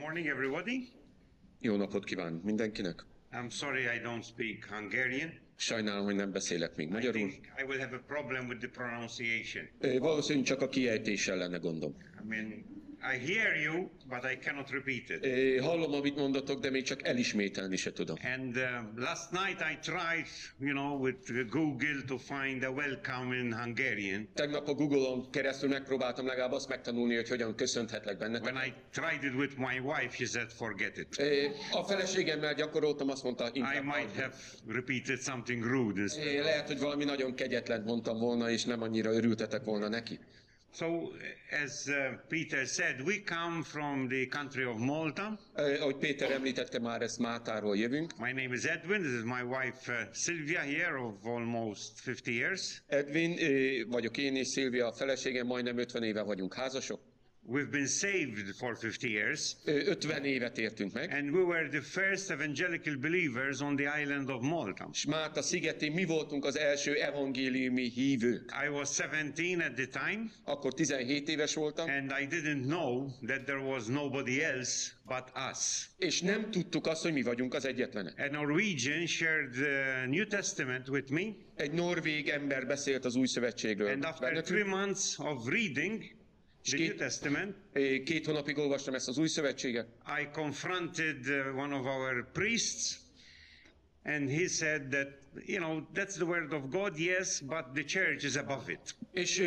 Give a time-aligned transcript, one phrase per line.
[0.00, 0.88] morning, everybody.
[1.60, 3.04] Jó napot kívánok mindenkinek!
[3.32, 5.30] I'm sorry I don't speak Hungarian.
[5.56, 7.12] Sajnálom, hogy nem beszélek még I magyarul.
[7.12, 9.68] think I will have a problem with the pronunciation.
[9.98, 11.96] Valószínűleg csak a kiejtéssel lenne gondom.
[12.24, 12.64] I mean,
[13.02, 15.24] I hear you, but I cannot repeat it.
[15.24, 18.16] Ö, Hallom, amit mondatok, de még csak elismételni se tudom.
[18.36, 18.62] And uh,
[18.96, 20.26] last night I tried,
[20.58, 24.28] you know, with Google to find a welcome in Hungarian.
[24.34, 28.52] Tegnap a Google-on keresztül megpróbáltam legalább azt megtanulni, hogy hogyan köszönhetlek bennetek.
[28.54, 31.18] When I tried it with my wife, she said, forget it.
[31.18, 34.14] Ö, A feleségemmel gyakoroltam, azt mondta, I inkább might hagyd.
[34.20, 34.34] have
[34.68, 36.02] repeated something rude.
[36.02, 40.18] Ö, Lehet, hogy valami nagyon kegyetlen mondtam volna, és nem annyira örültetek volna neki.
[40.72, 41.12] So,
[41.50, 45.38] as uh, Peter said, we come from the country of Malta.
[45.56, 48.18] Ö, Ahogy Péter említette, már ezt Mátáról jövünk.
[48.18, 49.02] My name is Edwin.
[49.02, 52.82] This is my wife uh, Sylvia here of almost 50 years.
[52.86, 57.00] Edwin, ö, vagyok én és Szilvia a feleségem, majdnem 50 éve vagyunk házasok.
[57.52, 59.56] We've been saved for 50 years.
[59.64, 61.10] Ö, 50 évet értünk meg.
[61.12, 64.88] And we were the first evangelical believers on the island of Malta.
[64.92, 68.50] És Málta szigetén mi voltunk az első evangéliumi hívők.
[68.64, 73.44] I was 17 at the time, Akkor 17 éves voltam, and I didn't know that
[73.44, 75.90] there was nobody else but us.
[75.98, 78.18] és nem tudtuk azt, hogy mi vagyunk az egyetlenek.
[78.18, 81.22] A Norwegian shared the New Testament with me,
[81.56, 83.88] Egy norvég ember beszélt az új szövetségről.
[83.88, 86.02] and after three months of reading
[86.64, 87.56] the New Testament,
[88.04, 89.86] Két hónapig olvastam ezt az új szövetséget,
[90.22, 92.98] I confronted uh, one of our priests,
[94.04, 95.08] and he said that,
[95.46, 98.94] you know, that's the word of God, yes, but the church is above it.
[99.12, 99.38] és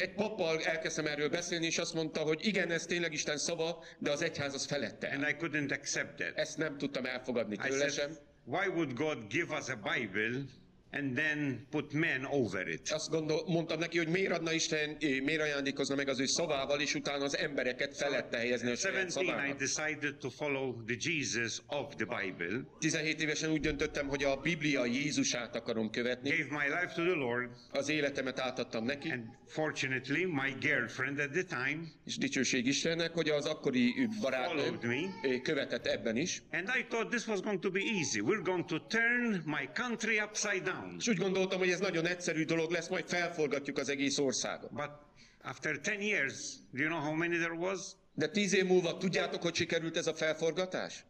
[0.00, 4.10] egy pappal elkezdtem erről beszélni, és azt mondta, hogy igen, ez tényleg Isten szava, de
[4.10, 5.08] az egyház az felette.
[5.08, 6.36] And I couldn't accept that.
[6.36, 8.10] Ezt nem tudtam elfogadni tőle sem.
[8.44, 10.44] why would God give us a Bible
[10.90, 12.90] and then put men over it?
[12.90, 16.94] Azt gondol, mondtam neki, hogy miért adna Isten, miért ajándékozna meg az ő szavával, és
[16.94, 19.58] utána az embereket felette helyezni a saját 17, I szavának.
[19.58, 24.84] decided to follow the Jesus of the Bible, 17 évesen úgy döntöttem, hogy a Biblia
[24.84, 26.28] Jézusát akarom követni.
[26.30, 31.30] gave my life to the Lord, Az életemet átadtam neki, and fortunately, my girlfriend at
[31.30, 34.80] the time és dicsőség Istennek, hogy az akkori barátnőm
[35.42, 36.42] követett ebben is.
[36.52, 38.20] And I thought this was going to be easy.
[38.20, 40.77] We're going to turn my country upside down.
[40.98, 44.72] És úgy gondoltam, hogy ez nagyon egyszerű dolog lesz, majd felforgatjuk az egész országot.
[44.72, 44.90] But
[45.42, 46.34] after 10 years,
[46.72, 47.80] do you know how many there was?
[48.14, 51.04] De tíz év múlva tudjátok, hogy sikerült ez a felforgatás?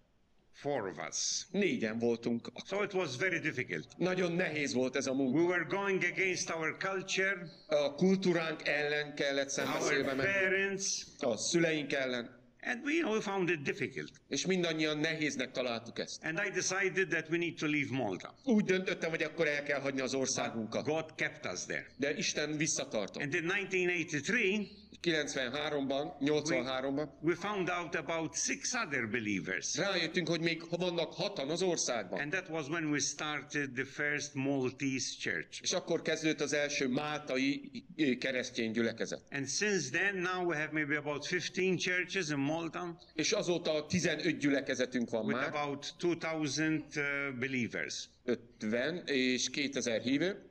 [0.53, 1.47] Four of us.
[1.51, 2.51] Négyen voltunk.
[2.67, 3.87] So it was very difficult.
[3.97, 5.39] Nagyon nehéz volt ez a munka.
[5.39, 11.37] We were going against our culture, A kultúránk ellen kellett our szembeszélve menni, parents, a
[11.37, 14.11] szüleink ellen, and we, you know, found it difficult.
[14.29, 16.25] és mindannyian nehéznek találtuk ezt.
[16.25, 18.35] And I decided that we need to leave Malta.
[18.45, 20.85] Úgy döntöttem, hogy akkor el kell hagyni az országunkat.
[20.85, 21.87] God kept us there.
[21.97, 23.23] De Isten visszatartott.
[23.23, 24.69] And in 1983,
[25.03, 29.77] 93-ban, 83-ban we found out about six other believers.
[29.77, 32.21] rájöttünk, hogy még vannak hatan az országban.
[32.21, 35.63] And that was when we started the first Maltese church.
[35.63, 37.85] És akkor kezdődött az első máltai
[38.19, 39.23] keresztény gyülekezet.
[39.31, 44.39] And since then, now we have maybe about 15 churches in Malta És azóta 15
[44.39, 48.09] gyülekezetünk van with már, about 2,000 uh, believers.
[48.25, 50.43] 50 és 2000 hívő,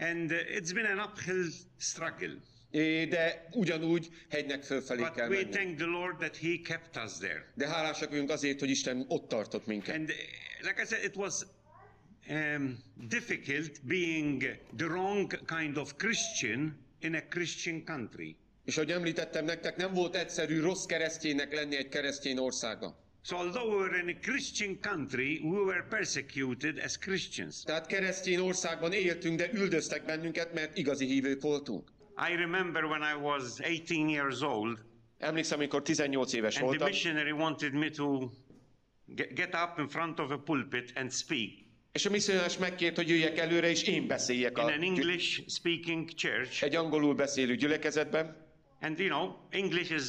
[0.00, 1.48] And uh, it's been an uphill
[1.78, 2.36] struggle.
[3.08, 5.48] De ugyanúgy hegynek fölfelé But kell we menni.
[5.50, 7.44] thank the Lord that He kept us there.
[7.54, 9.94] De hálásak vagyunk azért, hogy Isten ott tartott minket.
[9.94, 11.34] And uh, like I said, it was
[12.30, 14.40] um, difficult being
[14.76, 18.36] the wrong kind of Christian in a Christian country.
[18.64, 22.96] És ahogy említettem nektek, nem volt egyszerű rossz kereszténynek lenni egy keresztény országban.
[23.22, 27.62] So although we were in a Christian country, we were persecuted as Christians.
[27.62, 31.90] Tehát keresztény országban éltünk, de üldöztek bennünket, mert igazi hívők voltunk.
[32.30, 34.78] I remember when I was 18 years old,
[35.18, 38.30] Emlékszem, amikor 18 éves and the voltam, missionary wanted me to
[39.14, 43.38] get, up in front of a pulpit and speak és a misszionás megkért, hogy jöjjek
[43.38, 46.62] előre, és én beszéljek in a, an English speaking church.
[46.62, 48.46] egy angolul beszélő gyülekezetben.
[48.80, 50.02] And you know, English is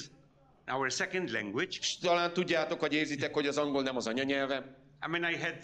[0.67, 1.77] our second language.
[1.79, 4.63] És talán tudjátok, vagy érzitek, hogy az angol nem az anyanyelvem.
[5.05, 5.55] I mean, I had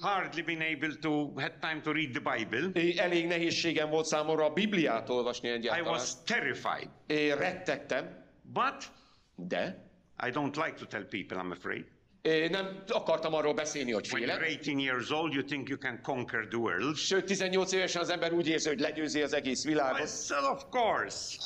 [0.00, 2.80] hardly been able to, had time to read the Bible.
[2.82, 5.90] É, Elég nehézségem volt számomra a Bibliát olvasni I egyáltalán.
[5.92, 6.88] was terrified.
[7.06, 8.90] Én rettegtem, But
[9.36, 9.86] de
[10.26, 11.84] I don't like to tell people, I'm afraid.
[12.22, 14.58] én nem akartam arról beszélni, hogy When you're félek.
[14.58, 16.96] 18 years old, you think you can conquer the world.
[16.96, 20.08] Sőt, 18 évesen az ember úgy érzi, hogy legyőzi az egész I világot.
[20.08, 21.36] said, of course.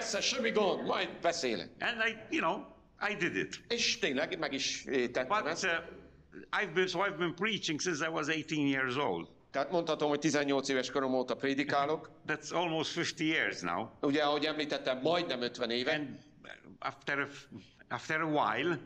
[0.00, 1.68] Szóval semmi gond, majd beszélek.
[1.80, 2.64] And I, you know,
[3.10, 3.60] I did it.
[3.68, 5.64] És tényleg meg is tettem But ezt.
[5.64, 5.70] uh,
[6.62, 9.28] I've been, so I've been preaching since I was 18 years old.
[9.50, 12.10] Tehát mondhatom, hogy 18 éves korom óta prédikálok.
[12.26, 13.88] That's almost 50 years now.
[14.00, 15.92] Ugye, ahogy említettem, majdnem 50 éve.
[15.92, 16.08] And
[16.78, 17.28] after a,
[17.88, 18.78] after a while,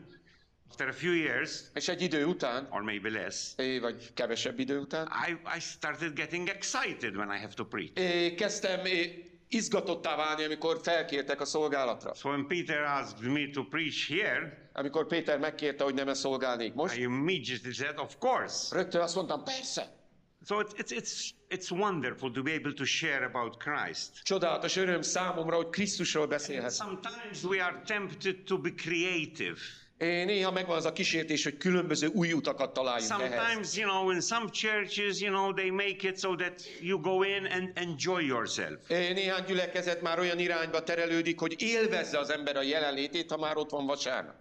[0.71, 5.07] After a few years, És egy idő után, or maybe less, vagy kevesebb idő után,
[5.27, 7.91] I, I started getting excited when I have to preach.
[7.97, 9.07] eh, kezdtem eh,
[9.49, 12.13] izgatottá válni, amikor felkértek a szolgálatra.
[12.13, 16.95] So when Peter asked me to preach here, Amikor Péter megkérte, hogy nem szolgálnék most,
[16.97, 18.75] I immediately said, Of course.
[18.75, 19.97] rögtön azt mondtam, persze.
[20.45, 24.23] So it's, it's, it's, it's wonderful to be able to share about Christ.
[24.23, 26.73] Csodálatos öröm számomra, hogy Krisztusról beszélhet.
[26.75, 29.57] Sometimes we are tempted to be creative.
[29.99, 33.33] Eh, Néha megvan az a kísértés, hogy különböző új utakat találjunk ehhez.
[33.33, 37.21] Sometimes, you know, in some churches, you know, they make it so that you go
[37.23, 38.89] in and enjoy yourself.
[38.89, 43.57] Eh, Néhány gyülekezet már olyan irányba terelődik, hogy élvezze az ember a jelenlétét, ha már
[43.57, 44.35] ott van vasárnap.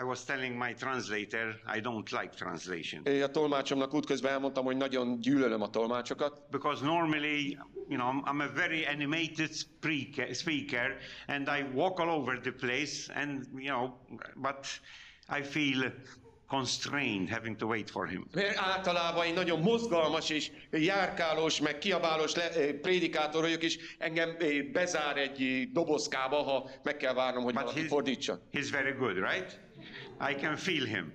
[0.00, 3.00] I was telling my translator, I don't like translation.
[3.04, 7.58] Eh, A tolmácsomnak útközben elmondtam, hogy nagyon gyűlölöm a tolmácsokat, Because normally,
[7.88, 10.96] you know, I'm a very animated speaker, speaker
[11.26, 13.90] and I walk all over the place, and, you know,
[14.36, 14.66] but
[15.38, 15.92] I feel
[16.48, 18.26] constrained having to wait for him.
[18.32, 24.36] mert általában én nagyon mozgalmas és járkálós, meg kiabálós le, eh, prédikátor vagyok, és engem
[24.38, 28.40] eh, bezár egy eh, dobozkába, ha meg kell várnom, hogy But valaki he's, fordítsa.
[28.52, 29.66] he's very good, right?
[30.30, 31.12] I can feel him.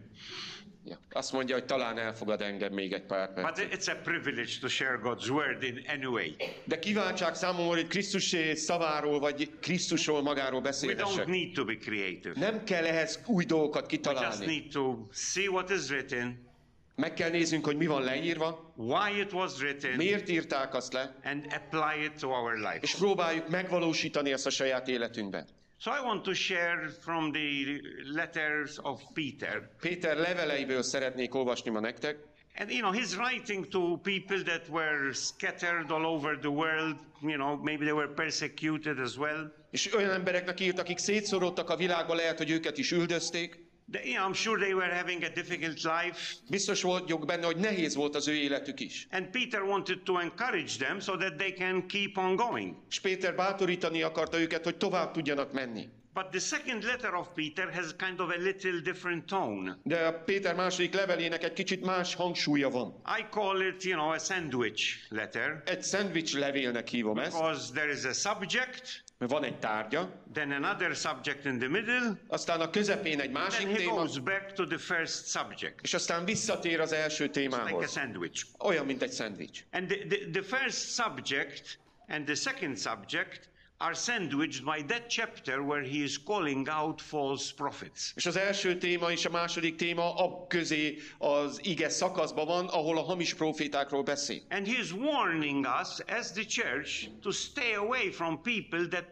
[0.86, 0.98] Ja.
[1.12, 3.60] Azt mondja, hogy talán elfogad engem még egy pár perc.
[3.60, 6.28] But it's a privilege to share God's word in any way.
[6.64, 11.28] De kívánság számomra, hogy Krisztus szaváról, vagy Krisztusról magáról We don't beszélhessek.
[11.28, 12.40] need to be creative.
[12.40, 14.46] Nem kell ehhez új dolgokat We just kitalálni.
[14.46, 16.52] need to see what is written,
[16.96, 21.16] Meg kell néznünk, hogy mi van leírva, why it was written, miért írták azt le,
[21.24, 22.78] and apply it to our life.
[22.82, 25.48] és próbáljuk megvalósítani ezt a saját életünkben.
[25.84, 29.70] So I want to share from the letters of Peter.
[29.82, 32.18] Péter leveleiből szeretnék olvasni ma nektek.
[32.56, 36.96] And you know, he's writing to people that were scattered all over the world.
[37.22, 39.54] You know, maybe they were persecuted as well.
[39.72, 43.63] És olyan embereknek írt, akik szétszorodtak a világban, lehet, hogy őket is üldözték.
[43.92, 46.34] They, I'm sure they were having a difficult life.
[46.50, 49.08] Biztos vagyok benne, hogy nehéz volt az ő életük is.
[49.12, 52.76] And Peter wanted to encourage them so that they can keep on going.
[52.90, 55.90] És Péter bátorítani akarta őket, hogy tovább tudjanak menni.
[56.14, 59.78] But the second letter of Peter has kind of a little different tone.
[59.84, 63.02] De a Péter második levelének egy kicsit más hangsúlya van.
[63.20, 67.92] I call it, you know, a sandwich letter Egy szendvics levélnek hívom ezt, because there
[67.92, 72.70] is a subject, mert van egy tárgya, then another subject in the middle, aztán a
[72.70, 76.80] közepén egy másik then he téma, goes back to the first subject, és aztán visszatér
[76.80, 77.92] az első like a témához.
[77.92, 78.46] sandwich.
[78.60, 79.64] Olyan, mint egy szendvics.
[79.72, 83.50] And the, the, the first subject and the second subject
[83.84, 88.12] are sandwiched by that chapter where he is calling out false prophets.
[88.16, 92.98] És az első téma és a második téma ab közé az ige szakaszban van, ahol
[92.98, 94.42] a hamis profétákról beszél.
[94.50, 99.06] And he is warning us as the church to stay away from people that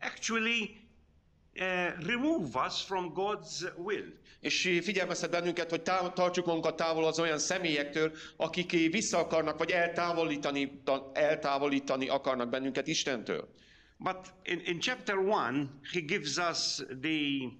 [0.00, 0.76] actually
[1.60, 4.04] uh, remove us from God's will.
[4.40, 9.70] És figyelmeztet bennünket, hogy táv- tartsuk magunkat távol az olyan személyektől, akik vissza akarnak, vagy
[9.70, 13.48] eltávolítani, ta- eltávolítani akarnak bennünket Istentől.
[13.98, 17.50] But in, in chapter 1, he gives us the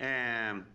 [0.00, 0.66] um,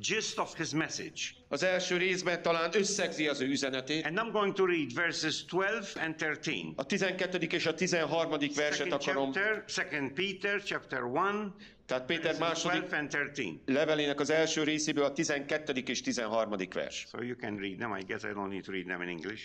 [0.00, 1.20] gist of his message.
[1.48, 4.06] Az első részben talán összegzi az ő üzenetét.
[4.06, 6.72] And I'm going to read verses 12 and 13.
[6.76, 7.38] A 12.
[7.38, 8.30] és a 13.
[8.30, 11.12] verset Second akarom, chapter, Second Peter, chapter 1,
[11.86, 13.60] tehát Péter második 12 and 13.
[13.66, 15.72] levelének az első részéből a 12.
[15.72, 16.54] és 13.
[16.72, 17.06] vers.
[17.10, 17.96] So you can read them.
[17.96, 19.42] I guess I don't need to read them in English.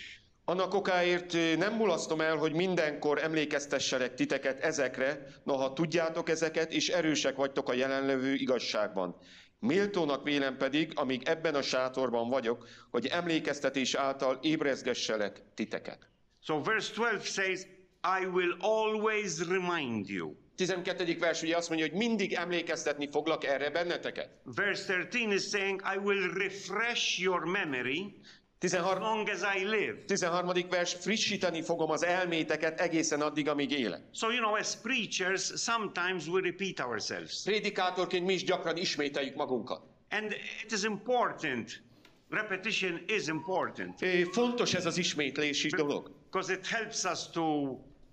[0.48, 7.36] Annak okáért nem mulasztom el, hogy mindenkor emlékeztesselek titeket ezekre, noha tudjátok ezeket, és erősek
[7.36, 9.16] vagytok a jelenlevő igazságban.
[9.58, 16.08] Méltónak vélem pedig, amíg ebben a sátorban vagyok, hogy emlékeztetés által ébrezgesselek titeket.
[16.42, 17.66] So verse 12 says,
[18.22, 20.34] I will always remind you.
[20.56, 21.16] 12.
[21.18, 24.28] vers ugye azt mondja, hogy mindig emlékeztetni foglak erre benneteket.
[24.44, 28.14] Verse 13 is saying, I will refresh your memory
[28.60, 28.98] 13.
[29.00, 30.04] long as I live.
[30.06, 30.66] 13.
[30.68, 34.00] vers, frissíteni fogom az elméteket egészen addig, amíg élek.
[34.12, 37.42] So, you know, as preachers, sometimes we repeat ourselves.
[37.42, 39.82] Prédikátorként mi is gyakran ismételjük magunkat.
[40.10, 40.32] And
[40.64, 41.82] it is important.
[42.30, 46.10] Repetition is important Ö, Fontos ez az ismétlési dolog.
[46.24, 47.42] because it helps us to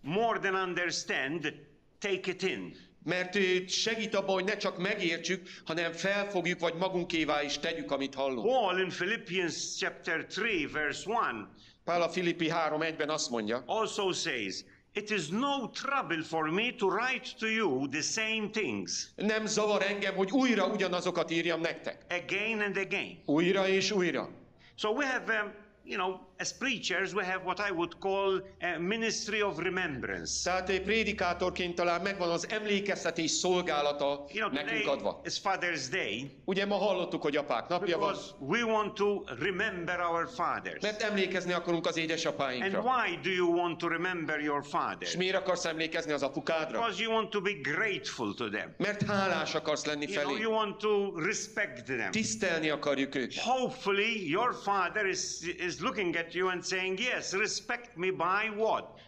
[0.02, 1.54] more than understand,
[2.00, 2.76] take it in.
[3.06, 3.38] Mert
[3.70, 8.48] segít abban, hogy ne csak megértsük, hanem felfogjuk, vagy magunkévá is tegyük, amit hallunk.
[8.48, 11.46] Paul in Philippians chapter 3, verse 1,
[11.84, 16.88] Pál a Filippi 3.1-ben azt mondja, also says, It is no trouble for me to
[16.88, 22.06] write to you the same things nem zavar engem, hogy újra ugyanazokat írjam nektek.
[22.10, 23.18] again and again.
[23.26, 24.30] Újra és újra.
[24.76, 25.52] So we have um,
[25.84, 30.44] you know, as preachers, we have what I would call a ministry of remembrance.
[30.44, 35.22] Tehát prédikátorként talán megvan az emlékeztetés szolgálata You know, nekünk adva.
[35.26, 40.30] is Father's Day Ugye ma hallottuk, hogy apák napja van, we want to remember our
[40.36, 40.82] fathers.
[40.82, 42.80] mert emlékezni akarunk az And édesapáinkra.
[42.82, 45.16] why do you want to remember your És fathers?
[45.16, 46.80] miért akarsz emlékezni az apukádra?
[46.80, 48.74] Because you want to be grateful to them.
[48.78, 50.42] Mert hálás akarsz lenni You know, felé.
[50.42, 52.12] you want to respect them.
[52.12, 53.40] Tisztelni akarjuk őket.
[53.44, 55.22] Hopefully, your father is,
[55.66, 59.04] is looking at you and saying, Yes, respect me by what?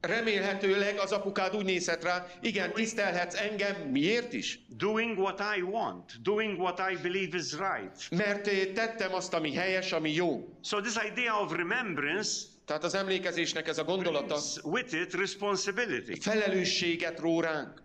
[0.00, 4.60] Remélhetőleg az apukád úgy nézhet rá, igen, tisztelhetsz engem, miért is?
[4.68, 8.10] Doing what I want, doing what I believe is right.
[8.10, 10.58] Mert tettem azt, ami helyes, ami jó.
[10.62, 12.30] So, this idea of remembrance
[12.64, 16.20] Tehát az emlékezésnek ez a gondolata with it responsibility.
[16.20, 17.82] felelősséget ró ránk.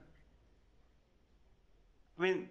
[2.18, 2.50] I mean,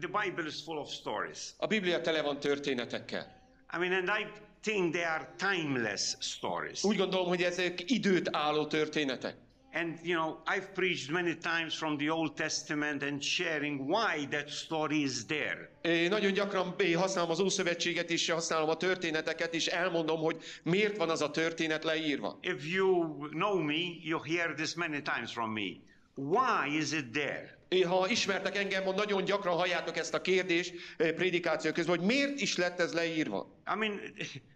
[0.00, 1.38] the Bible is full of stories.
[1.56, 3.40] A Biblia tele van történetekkel.
[3.74, 4.26] I mean, and I
[4.62, 6.84] think they are timeless stories.
[6.84, 9.34] Úgy gondolom, hogy ezek időt álló történetek.
[9.74, 14.50] And you know, I've preached many times from the Old Testament and sharing why that
[14.50, 15.70] story is there.
[15.82, 21.10] Én nagyon gyakran használom az Ószövetséget és használom a történeteket, és elmondom, hogy miért van
[21.10, 22.38] az a történet leírva.
[22.42, 25.70] If you know me, you hear this many times from me.
[26.14, 27.58] Why is it there?
[27.80, 32.56] Ha ismertek engem, nagyon gyakran halljátok ezt a kérdést eh, prédikáció közben, hogy miért is
[32.56, 33.62] lett ez leírva.
[33.74, 34.00] I mean,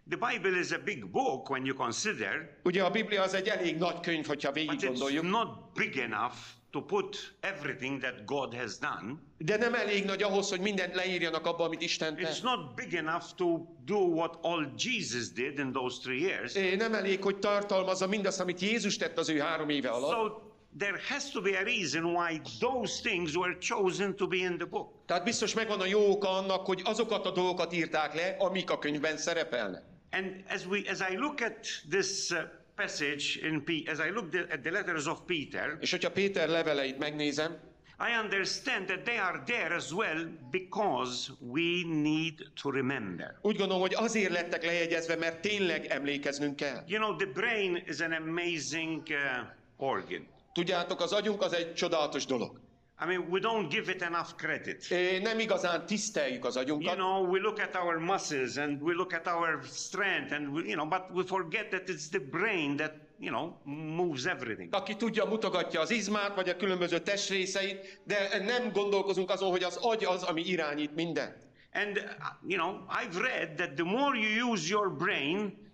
[0.09, 3.77] the Bible is a big book when you consider, Ugye a Biblia az egy elég
[3.77, 6.35] nagy könyv, hogyha végig but it's gondoljuk, not big enough
[6.71, 9.13] to put everything that God has done.
[9.37, 12.41] de nem elég nagy ahhoz, hogy mindent leírjanak abba, amit Isten It's tett.
[12.43, 13.45] not big enough to
[13.85, 16.55] do what all Jesus did in those three years.
[16.55, 20.11] Eh, Nem elég, hogy tartalmazza mindazt, amit Jézus tett az ő három éve alatt.
[20.11, 20.45] So
[20.77, 24.65] there has to be a reason why those things were chosen to be in the
[24.65, 24.93] book.
[25.05, 28.79] Tehát biztos megvan a jó oka annak, hogy azokat a dolgokat írták le, amik a
[28.79, 29.83] könyvben szerepelnek.
[30.11, 32.37] And as we, as I look at this uh,
[32.75, 36.47] passage in P, as I look the, at the letters of Peter, És hogyha Péter
[36.49, 37.57] leveleit megnézem,
[37.99, 43.37] I understand that they are there as well because we need to remember.
[43.41, 46.83] úgy gondolom, hogy azért lettek lejegyezve, mert tényleg emlékeznünk kell.
[46.87, 50.27] You know, the brain is an amazing uh, organ.
[50.57, 52.59] Tudjátok, az agyunk az egy csodálatos dolog.
[53.01, 54.87] I mean, we don't give it enough credit.
[55.21, 59.13] Nem igazán tiszteljük az You agyunkat, know, we look at our muscles and we look
[59.13, 62.93] at our strength, and we, you know, but we forget that it's the brain that
[63.19, 63.53] you know
[63.95, 64.73] moves everything.
[64.75, 69.75] aki tudja, mutogatja az izmát, vagy a különböző testrészeit, de nem gondolkozunk azon, hogy az
[69.81, 71.47] agy az, ami irányít mindent.
[71.73, 72.03] And uh,
[72.47, 75.65] you know, I've read that the more you use your brain,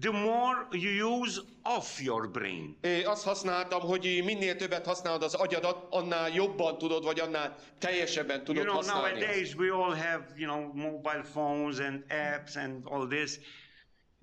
[0.00, 2.76] the more you use off your brain.
[2.80, 8.36] É, Azt használtam, hogy minél többet használod az agyadat, annál jobban tudod, vagy annál teljesebben
[8.36, 9.18] You tudod know, használni.
[9.18, 13.38] nowadays we all have you know mobile phones and apps and all this.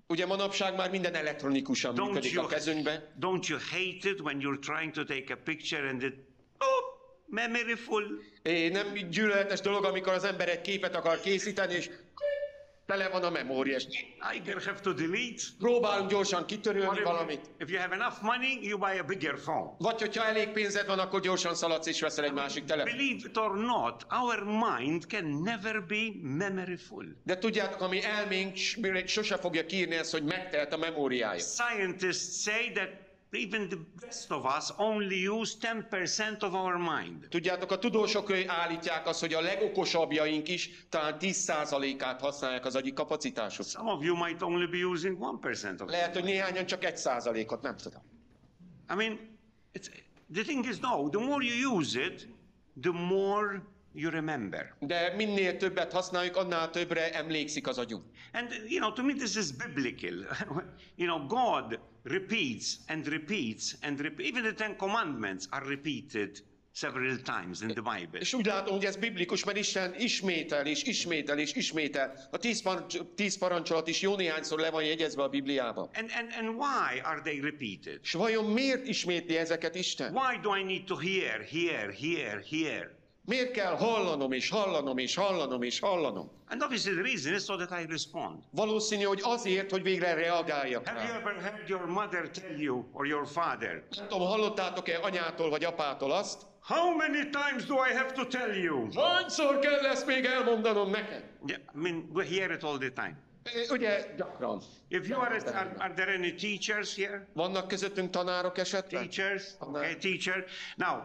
[0.08, 3.14] Ugye manapság már minden elektronikusan Don't működik a you kezünkben.
[3.20, 6.14] don't you hate it when you're trying to take a picture and it
[6.60, 6.92] oh
[7.28, 8.04] memory full?
[8.42, 11.90] É, nem gyűlöletes dolog, amikor az ember egy képet akar készíteni, és
[12.86, 13.86] tele van a memória, és
[14.36, 15.42] I have to delete.
[15.60, 17.40] próbálunk gyorsan Or kitörölni if, valamit.
[17.60, 19.76] if you have enough money, you buy a bigger phone.
[19.78, 22.98] Vagy hogyha elég pénzed van, akkor gyorsan szaladsz és veszel egy másik telefon.
[22.98, 27.06] Believe it or not, our mind can never be memory full.
[27.24, 28.56] De tudjátok, ami elménk
[29.06, 31.40] sose fogja kiírni ezt, hogy megtelt a memóriája.
[31.40, 32.90] Scientists say that
[33.36, 37.28] even the best of us only use 10% of our mind.
[37.30, 43.66] Tudjátok, a tudósok állítják azt, hogy a legokosabbjaink is talán 10%-át használják az agyi kapacitásuk.
[43.66, 45.90] Some of you might only be using 1% of.
[45.90, 48.02] Lehet, hogy néhányan csak 1%-ot, nem tudom.
[48.90, 49.20] I mean,
[49.74, 49.88] it's,
[50.34, 52.28] the thing is, no, the more you use it,
[52.82, 53.62] the more
[53.94, 54.76] you remember.
[54.80, 58.04] De minél többet használjuk, annál többre emlékszik az agyunk.
[58.34, 60.14] And, you know, to me, this is biblical.
[60.98, 64.30] you know, God repeats and repeats and repeats.
[64.30, 66.42] Even the Ten Commandments are repeated
[66.74, 68.20] several times in the Bible.
[68.20, 72.28] És úgy látom, hogy ez biblikus, mert Isten ismétel és ismétel és ismétel.
[72.32, 75.90] A tíz, parancs, tíz parancsolat is jó néhányszor le van jegyezve a Bibliában.
[75.94, 78.00] And, and, and why are they repeated?
[78.04, 80.16] És vajon miért ismétli ezeket Isten?
[80.16, 83.02] Why do I need to hear, hear, hear, hear?
[83.26, 86.32] Miért kell hallanom és hallanom és hallanom és hallanom?
[86.50, 88.44] And obviously the reason is so that I respond.
[88.52, 91.20] Valószínű, hogy azért, hogy végre reagáljak Have you rá.
[91.20, 96.12] ever heard your mother tell you or your father, Nem tudom, hallottátok-e anyától vagy apától
[96.12, 96.42] azt?
[96.62, 98.88] How many times do I have to tell you?
[98.96, 101.24] Hányszor kell ezt még elmondanom neked?
[101.46, 103.18] Yeah, I mean, we hear it all the time.
[103.70, 104.62] Ugye, gyakran.
[104.88, 107.28] If you are, are, are there any teachers here?
[107.34, 109.08] Vannak közöttünk tanárok esetleg?
[109.08, 109.44] Teachers?
[109.60, 110.46] Okay, teacher.
[110.76, 111.02] Now,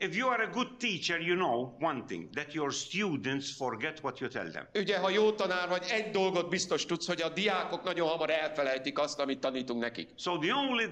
[0.00, 4.20] if you are a good teacher, you know one thing that your students forget what
[4.20, 4.66] you tell them.
[4.74, 8.98] Ugye, ha jó tanár vagy, egy dolgot biztos tudsz, hogy a diákok nagyon hamar elfelejtik
[8.98, 10.08] azt, amit tanítunk nekik.
[10.16, 10.84] So the only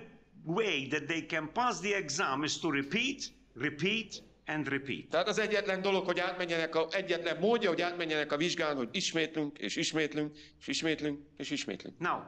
[0.45, 5.09] way that they can pass the exam is to repeat, repeat, and repeat.
[5.09, 9.59] Tehát az egyetlen dolog, hogy átmenjenek a, egyetlen módja, hogy átmenjenek a vizsgán, hogy ismétlünk,
[9.59, 11.99] és ismétlünk, és ismétlünk, és ismétlünk.
[11.99, 12.19] Now,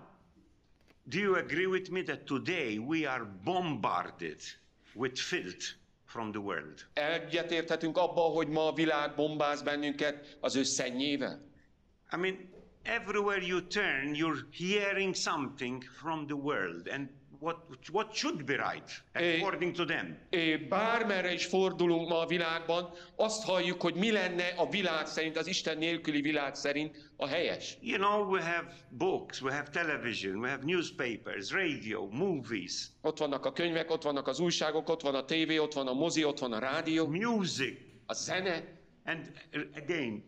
[1.05, 4.41] do you agree with me that today we are bombarded
[4.95, 5.78] with filth
[6.09, 6.87] from the world?
[6.93, 10.83] Egyetérthetünk abba, hogy ma a világ bombáz bennünket az?
[12.13, 12.51] I mean,
[12.83, 17.09] everywhere you turn, you're hearing something from the world and
[17.41, 17.57] what,
[17.93, 20.19] what should be right according to them.
[20.69, 25.47] Bármerre is fordulunk ma a világban, azt halljuk, hogy mi lenne a világ szerint, az
[25.47, 27.77] Isten nélküli világ szerint a helyes.
[27.81, 33.45] You know, we have books, we have television, we have newspapers, radio, movies, Ott vannak
[33.45, 36.39] a könyvek, ott vannak az újságok, ott van a tévé, ott van a mozi, ott
[36.39, 37.79] van a rádió, music.
[38.07, 38.65] a zene.
[39.05, 40.23] And uh, again,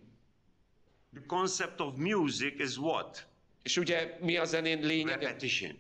[1.15, 3.27] the concept of music is what?
[3.63, 5.15] És ugye mi a zenén lényege?
[5.27, 5.79] Repetition.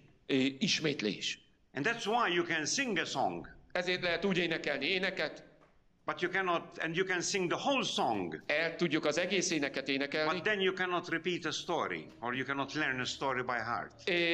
[0.58, 1.38] Ismétlés.
[1.74, 5.44] And that's why you can sing a song, Ezért lehet úgy énekelni éneket,
[6.04, 9.88] but you cannot, and you can sing the whole song, el tudjuk az egész éneket
[9.88, 13.58] énekelni, but then you cannot repeat a story, or you cannot learn a story by
[13.64, 13.92] heart.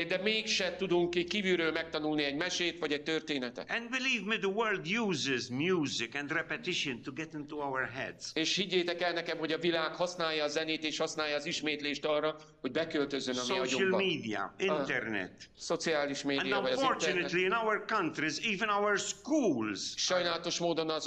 [0.09, 3.71] de mégse tudunk ki kívülről megtanulni egy mesét vagy egy történetet.
[3.71, 8.31] And believe me, the world uses music and repetition to get into our heads.
[8.35, 12.37] És higgyétek el nekem, hogy a világ használja a zenét és használja az ismétlést arra,
[12.61, 13.97] hogy beköltözön a mi Social agyunkba.
[13.97, 15.33] media, internet.
[15.57, 16.97] Szociális And média vagy az internet.
[17.03, 21.07] unfortunately, in our countries, even our schools Sajnálatos módon az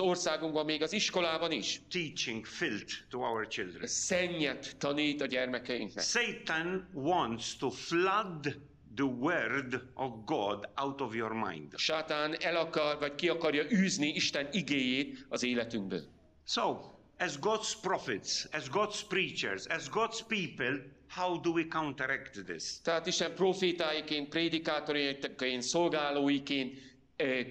[0.49, 3.87] országunkban, még az iskolában is teaching filth to our children.
[3.87, 6.03] szennyet tanít a gyermekeinknek.
[6.03, 8.57] Satan wants to flood
[8.95, 11.77] the word of God out of your mind.
[11.77, 16.03] Sátán el akar, vagy ki akarja űzni Isten igéjét az életünkből.
[16.45, 16.77] So,
[17.17, 22.81] as God's prophets, as God's preachers, as God's people, how do we counteract this?
[22.81, 26.77] Tehát Isten profétáiként, prédikátoriként, szolgálóiként,
[27.15, 27.45] eh,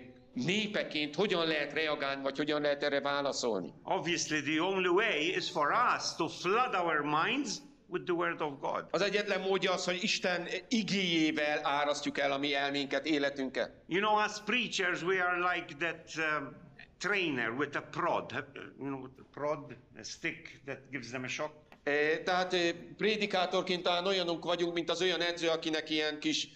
[0.44, 3.72] népeként hogyan lehet reagálni, vagy hogyan lehet erre válaszolni.
[3.82, 8.52] Obviously, the only way is for us to flood our minds with the word of
[8.60, 8.84] God.
[8.90, 13.70] Az egyetlen módja az, hogy Isten igéjével árasztjuk el a mi elménket, életünket.
[13.86, 16.56] You know, as preachers, we are like that um,
[16.98, 18.44] trainer with a prod.
[18.78, 21.52] You know, a prod, a stick that gives them a shock.
[21.82, 26.48] Eh, Tehát eh, prédikátorként talán olyanunk vagyunk, mint az olyan edző, akinek ilyen kis,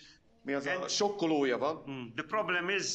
[0.42, 1.85] mi az a sokkolója van.
[1.90, 2.87] Mm, The problem is,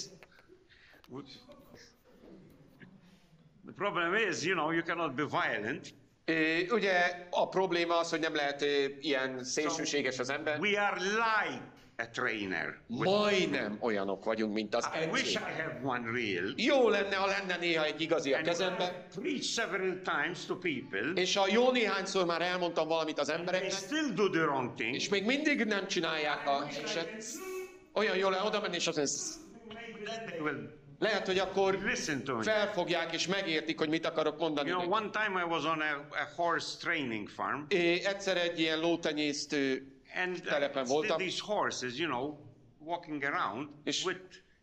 [3.65, 5.93] the problem is, you know, you cannot be violent.
[6.71, 10.59] Ugye a probléma az, hogy nem lehet eh, ilyen szélsőséges az ember.
[10.59, 11.61] We are like
[11.97, 12.79] a trainer.
[12.87, 15.31] Majdnem olyanok vagyunk, mint az I wish.
[15.31, 16.53] I had one real.
[16.55, 21.21] Jó lenne, ha lenne néha egy igazi a kezemben, preach several times to people.
[21.21, 24.95] és ha jó néhányszor már elmondtam valamit az They embereknek, still do the wrong thing.
[24.95, 26.67] és még mindig nem csinálják a
[27.93, 32.43] olyan jó lenne oda menni, és azt mondja, Lehet, hogy akkor listen to me.
[32.43, 34.69] felfogják és megértik, hogy mit akarok mondani.
[34.69, 38.59] You know, one time I was on a, a horse training farm, É, egyszer egy
[38.59, 42.37] ilyen lótenyésztő and telepen uh, voltam, these horses, you know,
[42.79, 44.19] walking around És- with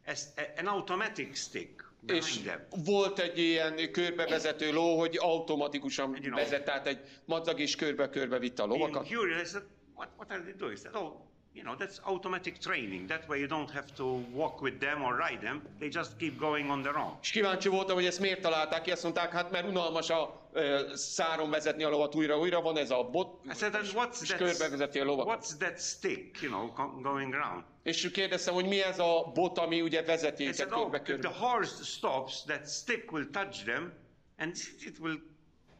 [0.06, 0.12] a,
[0.58, 2.60] an automatic stick és them.
[2.84, 6.34] volt egy ilyen körbevezető ló, hogy automatikusan You know.
[6.38, 9.06] vezet, tehát egy madzag is körbe-körbe vitte a lovakat.
[9.08, 9.52] curious,
[9.94, 10.76] what, what are they doing?
[10.78, 11.12] Said, oh,
[11.54, 13.06] you know, that's automatic training.
[13.06, 15.62] That way you don't have to walk with them or ride them.
[15.78, 17.18] They just keep going on their own.
[17.22, 20.90] És kíváncsi voltam, hogy ezt miért találták ki, azt mondták, hát mert unalmas a ö,
[20.94, 24.38] száron vezetni a lovat újra-újra, van ez a bot, I said, and what's és that,
[24.38, 25.26] körbevezeti a lovat.
[25.38, 27.62] what's that stick, you know, going around?
[27.82, 31.00] És kérdeztem, hogy mi ez a bot, ami ugye vezeti őket said, oh, if the
[31.00, 31.28] körbe-körbe.
[31.38, 33.92] horse stops, that stick will touch them,
[34.38, 35.16] and it will,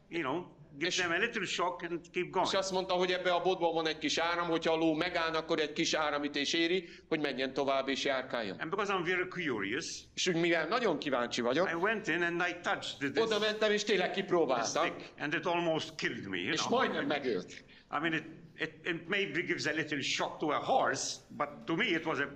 [0.09, 0.45] you know,
[0.77, 2.47] give them a little shock and keep going.
[2.47, 5.33] És azt mondta, hogy ebbe a botban van egy kis áram, hogyha a ló megáll,
[5.33, 8.59] akkor egy kis áramütés éri, hogy menjen tovább és járkáljon.
[8.59, 12.43] And because I'm very curious, És úgy mivel nagyon kíváncsi vagyok, I went in and
[12.49, 16.37] I touched this oda mentem és tényleg kipróbáltam, stick, and it almost killed me.
[16.37, 16.77] You és know?
[16.77, 17.51] majdnem megölt.
[17.91, 18.23] I mean, it,
[18.59, 22.19] it, it maybe gives a little shock to a horse, but to me it was
[22.19, 22.27] a.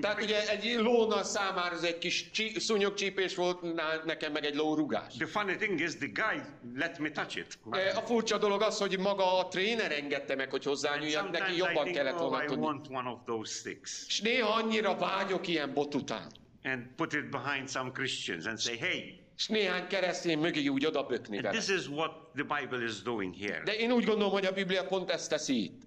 [0.00, 3.62] Tehát ugye egy lóna számára ez egy kis csí, szúnyogcsípés volt,
[4.04, 5.14] nekem meg egy lórugás.
[5.16, 6.40] The funny thing is, the guy
[6.76, 7.58] let me touch it.
[7.70, 11.56] E, A furcsa dolog az, hogy maga a tréner engedte meg, hogy hozzányúljak, neki I
[11.56, 12.64] jobban think, kellett oh, volna I tudni.
[12.64, 16.30] want one of those sticks, És néha annyira vágyok ilyen bot után.
[16.62, 21.40] and put it behind some Christians and say, hey, És néhány keresztény mögé úgy odabökni
[21.40, 21.58] vele.
[21.58, 23.62] this is what the Bible is doing here.
[23.64, 25.82] De én úgy gondolom, hogy a Biblia pont ezt teszi itt.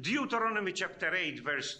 [0.00, 1.76] Deuteronomy chapter 8, verse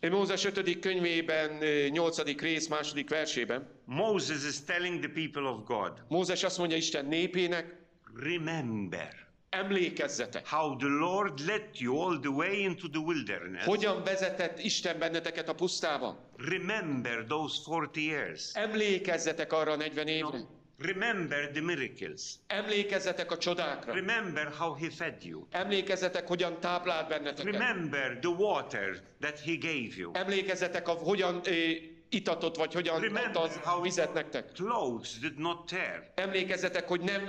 [0.00, 0.10] 2.
[0.10, 0.78] Mózes 5.
[0.78, 1.50] könyvében,
[1.90, 2.40] 8.
[2.40, 7.76] rész, második versében, Moses is telling the people of God, Mózes azt mondja Isten népének,
[8.14, 13.64] remember emlékezzetek, how the Lord led you all the way into the wilderness.
[13.64, 16.18] hogyan vezetett Isten benneteket a pusztában.
[16.36, 18.50] Remember those 40 years.
[18.54, 20.38] Emlékezzetek arra a 40 évre.
[20.78, 22.34] Remember the miracles.
[22.46, 23.92] Emlékezzetek a csodákra.
[23.92, 25.46] Remember how he fed you.
[25.50, 27.52] Emlékezzetek, hogyan táplált benneteket.
[27.52, 30.10] Remember the water that he gave you.
[30.14, 31.72] Emlékezzetek, a, hogyan ö,
[32.10, 34.52] itatott, vagy hogyan adta Remember az how vizet nektek.
[34.52, 37.22] clothes did not tear Emlékezzetek, hogy nem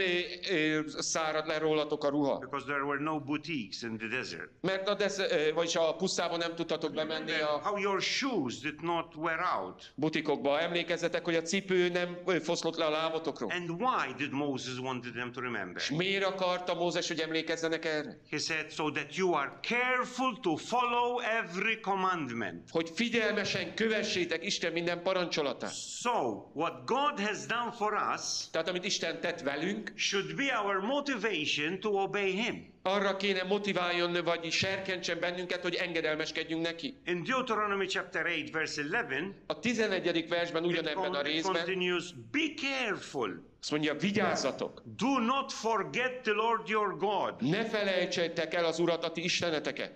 [0.98, 2.38] szárad le rólatok a ruha.
[2.38, 4.50] because there were no boutiques in the desert.
[4.62, 8.82] Mert a, desz, ö, vagyis a pusztában nem tudtatok bemenni a How your shoes did
[8.82, 9.92] not wear out.
[9.96, 10.60] butikokba.
[10.60, 13.52] Emlékezzetek, hogy a cipő nem foszlott le a lábotokról.
[13.52, 15.82] And why did Moses wanted them to remember?
[15.82, 18.20] És miért akarta Mózes, hogy emlékezzenek erre?
[18.30, 22.70] He said, so that you are careful to follow every commandment.
[22.70, 25.74] Hogy figyelmesen kövessétek Isten minden parancsolatát.
[25.76, 26.12] So,
[26.54, 31.80] what God has done for us Tehát amit Isten tett velünk, should be our motivation
[31.80, 32.74] to obey Him.
[32.84, 36.98] arra kéne motiváljon, vagy serkentsen bennünket, hogy engedelmeskedjünk neki.
[37.06, 40.26] In Deuteronomy chapter 8, verse 11, A 11.
[40.30, 43.44] versben ugyanebben a részben continues, be careful.
[43.62, 47.34] azt mondja, vigyázzatok, Do not forget the Lord your God.
[47.42, 49.92] ne felejtsétek el az Urat, a ti Isteneteket.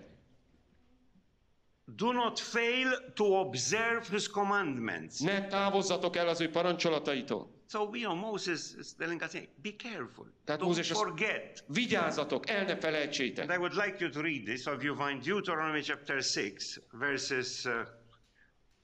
[1.84, 5.20] Do not fail to observe His commandments.
[5.20, 7.54] Ne távozzatok el az ő parancsolataitól.
[7.66, 10.26] So, you know, Moses is telling us, hey, be careful.
[10.44, 11.64] Tehát Don't Mózes forget.
[11.66, 13.50] Vigyázzatok, el ne And felejtsétek.
[13.50, 14.62] I would like you to read this.
[14.62, 17.72] So if you find Deuteronomy chapter 6, verses uh,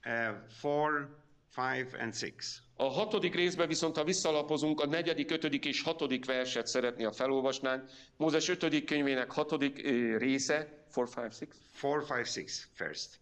[0.06, 1.08] uh, 4,
[1.48, 2.62] 5, and 6.
[2.80, 7.90] A hatodik részben viszont, ha visszalapozunk, a negyedik, ötödik és hatodik verset szeretné, ha felolvasnánk.
[8.16, 10.56] Mózes ötödik könyvének hatodik ö, része,
[10.94, 11.40] 4, 5, 6.
[11.40, 11.48] 4,
[11.82, 12.28] 5, 6
[12.74, 13.20] first.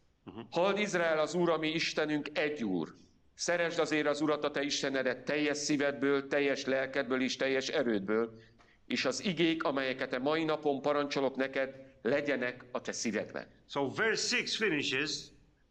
[0.50, 2.94] Halld Izrael az Úr, ami Istenünk egy Úr.
[3.34, 8.38] Szeresd azért az Urat a te Istenedet teljes szívedből, teljes lelkedből és teljes erődből,
[8.86, 13.46] és az igék, amelyeket a mai napon parancsolok neked, legyenek a te szívedben.
[13.68, 15.18] So verse 6 finishes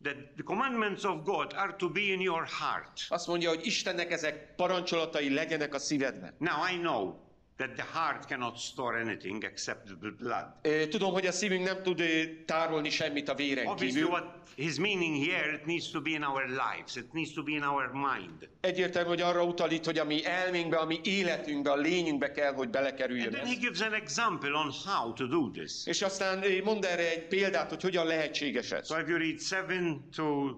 [0.04, 3.06] that the commandments of God are to be in your heart.
[3.10, 6.34] Azt mondja, hogy Istennek ezek parancsolatai legyenek a szívedben.
[6.38, 7.16] Now I know
[7.58, 10.46] that the heart cannot store anything except the blood.
[10.90, 12.02] Tudom, hogy a szívünk nem tud
[12.46, 14.12] tárolni semmit a véren Obviously, kívül.
[14.12, 16.96] what his meaning here, it needs to be in our lives.
[16.96, 18.50] It needs to be in our mind.
[18.62, 22.54] Egyértelmű, hogy arra utal itt, hogy a mi elménkbe, a mi életünkbe, a lényünkbe kell,
[22.54, 23.48] hogy And belekerüljön then ez.
[23.50, 25.86] he gives an example on how to do this.
[25.86, 28.88] És aztán mond erre egy példát, hogy hogyan lehetséges ez.
[28.88, 29.40] So if you read
[29.70, 30.56] 7 to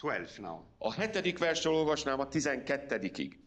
[0.00, 0.60] 12 now.
[0.78, 3.38] A hetedik versről olvasnám a tizenkettedikig.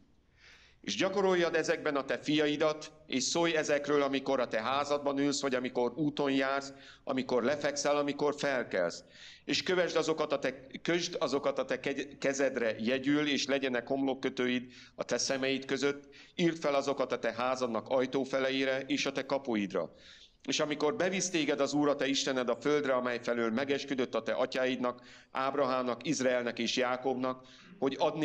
[0.81, 5.55] És gyakoroljad ezekben a te fiaidat, és szólj ezekről, amikor a te házadban ülsz, vagy
[5.55, 9.03] amikor úton jársz, amikor lefekszel, amikor felkelsz.
[9.45, 11.79] És kövesd azokat a te, kösd azokat a te
[12.19, 16.03] kezedre jegyül, és legyenek homlokkötőid a te szemeid között,
[16.35, 19.93] írd fel azokat a te házadnak ajtófeleire és a te kapuidra.
[20.47, 24.23] És amikor bevisz téged az Úr, a te Istened a földre, amely felől megesküdött a
[24.23, 27.47] te atyáidnak, Ábrahámnak, Izraelnek és Jákobnak,
[27.79, 28.17] hogy ad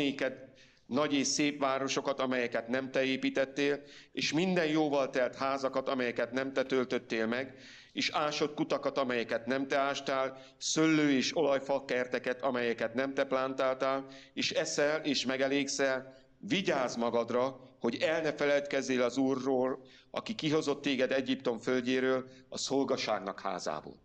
[0.85, 6.53] nagy és szép városokat, amelyeket nem te építettél, és minden jóval telt házakat, amelyeket nem
[6.53, 7.55] te töltöttél meg,
[7.91, 14.05] és ásott kutakat, amelyeket nem te ástál, szöllő és olajfa kerteket, amelyeket nem te plántáltál,
[14.33, 21.11] és eszel és megelégszel, vigyázz magadra, hogy el ne feledkezzél az Úrról, aki kihozott téged
[21.11, 23.95] Egyiptom földjéről, a szolgaságnak házából.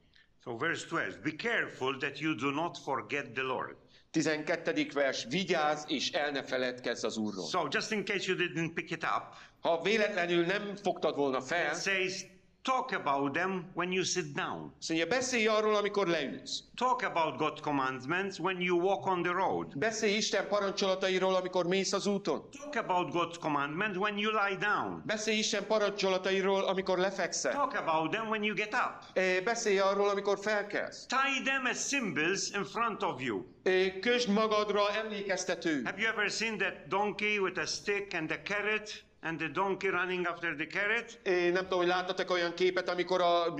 [0.42, 3.76] So verse 12, be careful that you do not forget the Lord.
[4.10, 4.86] 12.
[4.92, 7.46] vers, vigyázz és el ne feledkezz az Úrról.
[7.46, 11.74] So just in case you didn't pick it up, Ha véletlenül nem fogtad volna fel,
[11.74, 12.26] it says
[12.62, 14.72] talk about them when you sit down.
[14.88, 16.58] mondja, beszélj arról, amikor leülsz.
[16.74, 19.78] Talk about God's commandments when you walk on the road.
[19.78, 22.48] Beszélj Isten parancsolatairól, amikor mész az úton.
[22.50, 25.02] Talk about God's commandments when you lie down.
[25.06, 27.52] Beszélj Isten parancsolatairól, amikor lefekszel.
[27.52, 29.16] Talk about them when you get up.
[29.16, 31.06] Eh, Beszélj arról, amikor felkelsz.
[31.06, 33.44] Tie them as symbols in front of you.
[33.62, 35.82] Eh, Kösd magadra emlékeztető.
[35.84, 39.88] Have you ever seen that donkey with a stick and a carrot and the donkey
[39.90, 41.18] running after the carrot?
[41.22, 43.54] Eh, Nem tudom, hogy láttatok olyan képet, amikor a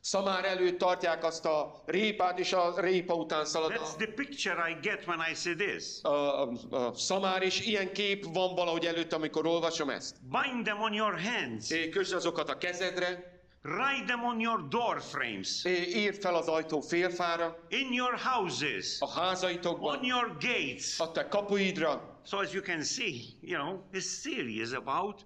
[0.00, 4.76] szamár előtt tartják azt a répát, és a répa után szalad That's the picture I
[4.82, 5.84] get when I see this.
[6.02, 10.16] a, a, a szamár, és ilyen kép van valahogy előtt, amikor olvasom ezt.
[10.20, 11.70] Bind them on your hands.
[11.70, 15.64] Eh, Kösd azokat a kezedre, Write them on your door frames,
[15.94, 21.00] írd fel az ajtó félfára, in your houses, a házaitokban, on your gates.
[21.00, 22.15] a te kapuidra.
[22.26, 25.24] So as you can see, you know, he's serious about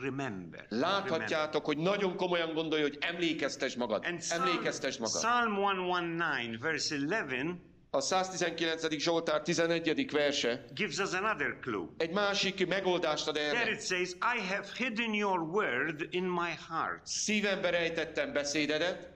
[0.00, 0.66] remember.
[0.68, 4.04] Láthatjátok, hogy nagyon komolyan gondolja, hogy emlékeztes magad.
[4.06, 5.20] And Emlékeztes magad.
[5.20, 7.56] Psalm 119, verse 11,
[7.90, 8.98] A 119.
[8.98, 10.10] Zsoltár 11.
[10.10, 11.88] verse gives us another clue.
[11.96, 13.70] egy másik megoldást ad There erre.
[13.70, 19.08] it says, I have hidden your word in my heart, Szívembe rejtettem beszédedet,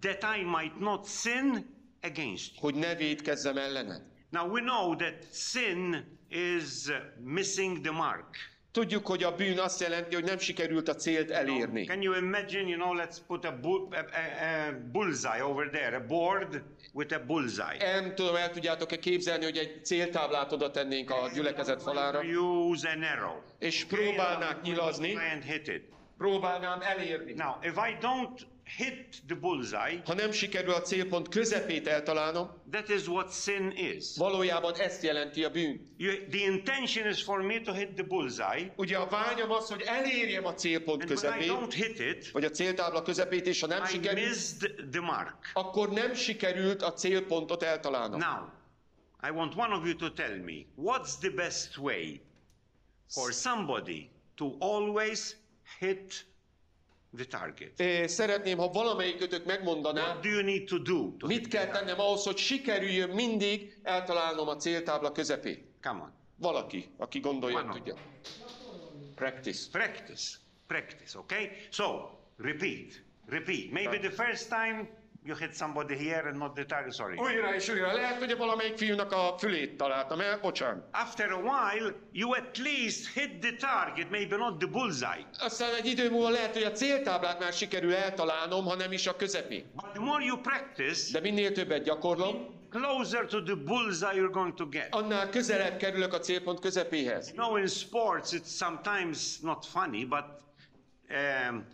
[0.00, 1.66] that I might not sin
[2.02, 2.60] against you.
[2.60, 4.02] hogy ne védkezzem ellened.
[4.30, 6.90] Now we know that sin is
[7.24, 8.26] missing the mark.
[8.72, 11.84] Tudjuk, hogy a bűn azt jelenti, hogy nem sikerült a célt elérni.
[11.84, 15.96] Can you imagine, you know, let's put a, bull, a, a, a bullseye over there,
[15.96, 16.62] a board
[16.92, 17.76] with a bullseye.
[18.00, 23.02] Nem tudom, el tudjátok-e képzelni, hogy egy céltáblát oda tennénk a gyülekezet falára, Use an
[23.02, 23.36] arrow.
[23.58, 25.82] és próbálnák nyilazni, and hit it.
[26.18, 27.32] próbálnám elérni.
[27.32, 28.40] Now, if I don't
[28.76, 34.16] hit the bullseye, Ha nem sikerül a célpont közepét eltalálnom, that is what sin is.
[34.16, 35.94] valójában ezt jelenti a bűn.
[35.96, 39.82] You, the intention is for me to hit the bullseye, Ugye a vágyam az, hogy
[39.86, 43.60] elérjem a célpont and when I közepét, don't hit it, vagy a céltábla közepét, és
[43.60, 45.50] ha nem I sikerül, missed the mark.
[45.54, 48.18] akkor nem sikerült a célpontot eltalálnom.
[48.20, 48.46] Now,
[49.28, 52.20] I want one of you to tell me what's the best way
[53.10, 55.36] for somebody to always
[55.78, 56.26] hit
[57.16, 58.08] the target?
[58.10, 61.16] Szeretném, ha valamelyikötök megmondaná, What do you need to do?
[61.18, 65.64] To mit kell tennem ahhoz, hogy sikerüljön mindig eltalálnom a céltábla közepét.
[65.82, 66.12] Come on.
[66.36, 67.94] Valaki, aki gondolja, tudja.
[69.14, 69.68] Practice.
[69.72, 70.36] Practice.
[70.66, 71.50] Practice, okay?
[71.70, 73.02] So, repeat.
[73.26, 73.70] Repeat.
[73.70, 74.88] Maybe the first time
[75.24, 77.16] you hit somebody here and not the target, sorry.
[77.18, 77.92] Újra és újra.
[77.92, 80.84] Lehet, hogy valamelyik fiúnak a fülét találtam el, bocsánat.
[80.92, 85.26] After a while, you at least hit the target, maybe not the bullseye.
[85.38, 89.16] Aztán egy idő múlva lehet, hogy a céltáblát már sikerül eltalálnom, ha nem is a
[89.16, 89.64] közepét.
[89.74, 94.54] But the more you practice, De minél többet gyakorlom, closer to the bullseye you're going
[94.54, 94.94] to get.
[94.94, 97.32] annál közelebb kerülök a célpont közepéhez.
[97.34, 100.24] You know, in sports, it's sometimes not funny, but
[101.10, 101.64] um,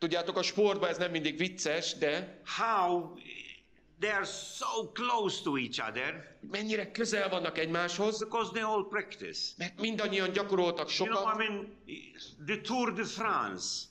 [0.00, 3.14] Tudjátok, a sportban ez nem mindig vicces, de how
[3.98, 9.38] they are so close to each other mennyire közel vannak egymáshoz, because they all practice.
[9.56, 11.38] mert mindannyian gyakoroltak You know, I sokat.
[11.38, 11.76] mean,
[12.46, 13.84] the Tour de France,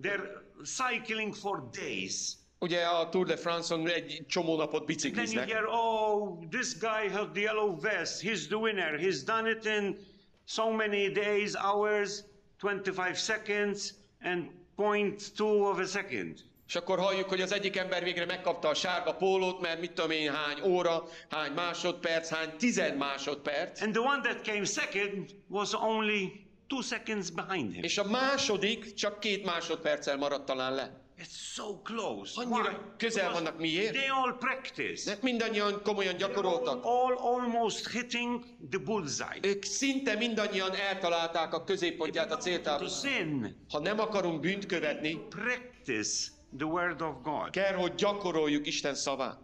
[0.00, 0.28] they're
[0.64, 2.36] cycling for days.
[2.58, 5.48] Ugye a Tour de France-on egy csomó napot Then you bicikliznek.
[5.48, 8.20] hear, oh, this guy has the yellow vest.
[8.20, 8.98] He's the winner.
[8.98, 9.96] He's done it in
[10.44, 12.24] so many days, hours,
[12.58, 16.38] 25 seconds, and 0.2 of a second.
[16.68, 20.10] És akkor halljuk, hogy az egyik ember végre megkapta a sárga pólót, mert mit tudom
[20.10, 23.80] én, hány óra, hány másodperc, hány tized másodperc.
[23.80, 27.82] And the one that came second was only two seconds behind him.
[27.82, 31.03] És a második csak két másodperccel maradt talán le.
[31.18, 32.40] It's so close.
[32.40, 32.76] Annyira Why?
[32.96, 33.58] közel Because vannak.
[33.58, 33.92] Miért?
[33.92, 35.10] They all practice.
[35.10, 36.84] De mindannyian komolyan gyakoroltak.
[36.84, 39.38] All almost hitting the bullseye.
[39.42, 46.66] Ők szinte mindannyian eltalálták a középpontját a sin, Ha nem akarunk bűnt követni, practice the
[46.66, 47.50] word of God.
[47.50, 49.43] kell, hogy gyakoroljuk Isten szavát.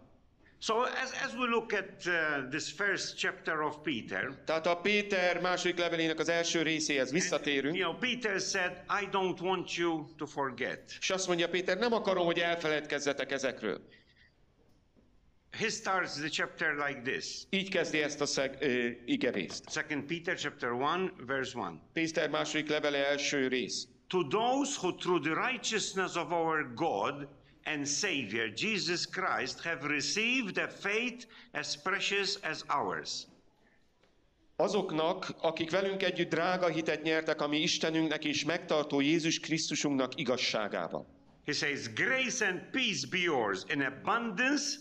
[0.63, 5.41] So as, as we look at uh, this first chapter of Peter, Tehát a Péter
[5.41, 8.71] második levelének az első részéhez visszatérünk, you know, Peter said,
[9.01, 10.97] I don't want you to forget.
[10.99, 13.81] és azt mondja Péter, nem akarom, hogy elfeledkezzetek ezekről.
[15.51, 17.25] He starts the chapter like this.
[17.49, 19.69] Így kezdi ezt a szeg, ö, igerészt.
[19.69, 21.65] Second Peter chapter 1, verse 1.
[21.93, 23.87] Péter második levele első rész.
[24.07, 27.27] To those who through the righteousness of our God
[27.63, 33.27] and Savior Jesus Christ have received a faith as precious as ours.
[34.55, 41.05] Azoknak, akik velünk együtt drága hitet nyertek, ami Istenünknek és megtartó Jézus Krisztusunknak igazságában.
[41.45, 44.77] He says, Grace and peace be yours in abundance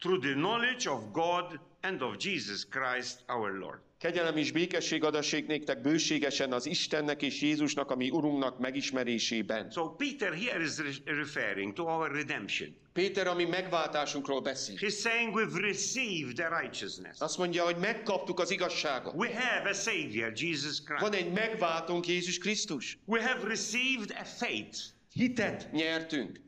[0.00, 3.80] through the knowledge of God and of Jesus Christ our Lord.
[4.04, 9.70] Kegyelem és békesség adassék néktek bőségesen az Istennek és Jézusnak, ami Urunknak megismerésében.
[9.70, 12.76] So Peter here is re- referring to our redemption.
[12.92, 14.76] Péter, ami megváltásunkról beszél.
[14.76, 17.18] He's saying we've received the righteousness.
[17.18, 19.14] Azt mondja, hogy megkaptuk az igazságot.
[19.14, 21.00] We have a Savior, Jesus Christ.
[21.00, 22.98] Van egy megváltónk Jézus Krisztus.
[23.04, 24.78] We have received a faith.
[25.12, 26.40] Hitet nyertünk.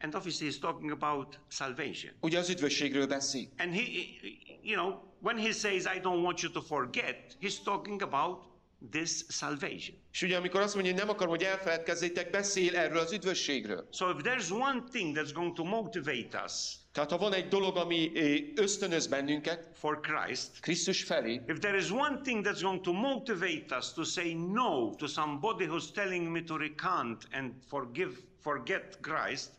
[0.00, 2.12] And obviously he's talking about salvation.
[2.20, 3.48] Ugye az üdvösségről beszél.
[3.58, 4.20] And he-
[4.62, 8.42] you know, when he says, I don't want you to forget, he's talking about
[8.90, 9.96] this salvation.
[10.12, 13.88] És ugye amikor azt mondja, hogy nem akarom, hogy elfeledkezzétek, beszél erről az üdvösségről.
[13.92, 17.76] So if there's one thing that's going to motivate us Tehát ha van egy dolog,
[17.76, 18.12] ami
[18.54, 23.76] ösztönöz bennünket, for Christ, Krisztus felé, if there is one thing that's going to motivate
[23.76, 29.50] us to say no to somebody who's telling me to recant and forgive, forget Christ,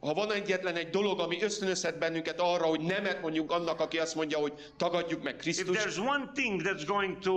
[0.00, 4.14] ha van egyetlen egy dolog, ami ösztönözhet bennünket arra, hogy nemet mondjuk annak, aki azt
[4.14, 7.32] mondja, hogy tagadjuk meg if Krisztust, there's one thing that's going to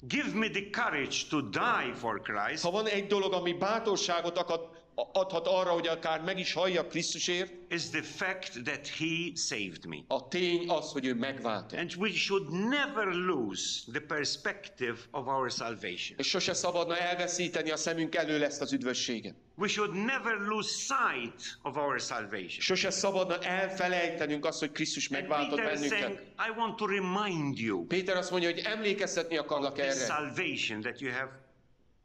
[0.00, 4.68] give me the courage to die for Christ, Ha van egy dolog, ami bátorságot akad,
[4.94, 9.96] adhat arra, hogy akár meg is halljak Krisztusért, is the fact that He saved me.
[10.08, 11.72] a tény az, hogy ő megvált.
[11.72, 16.18] And we should never lose the perspective of our salvation.
[16.18, 19.34] És sose szabadna elveszíteni a szemünk elől ezt az üdvösséget.
[19.56, 22.60] We should never lose sight of our salvation.
[22.60, 26.22] Sose szabadna elfelejtenünk azt, hogy Krisztus megváltott is saying, bennünket.
[26.22, 30.04] I want to remind you Péter azt mondja, hogy emlékeztetni akarlak the erre.
[30.04, 31.30] salvation that you have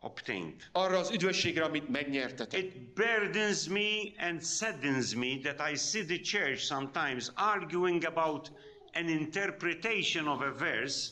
[0.02, 0.54] obtained.
[0.72, 2.60] Arra az üdvösségre, amit megnyertetek.
[2.60, 8.52] It burdens me and saddens me that I see the church sometimes arguing about
[8.94, 11.10] an interpretation of a verse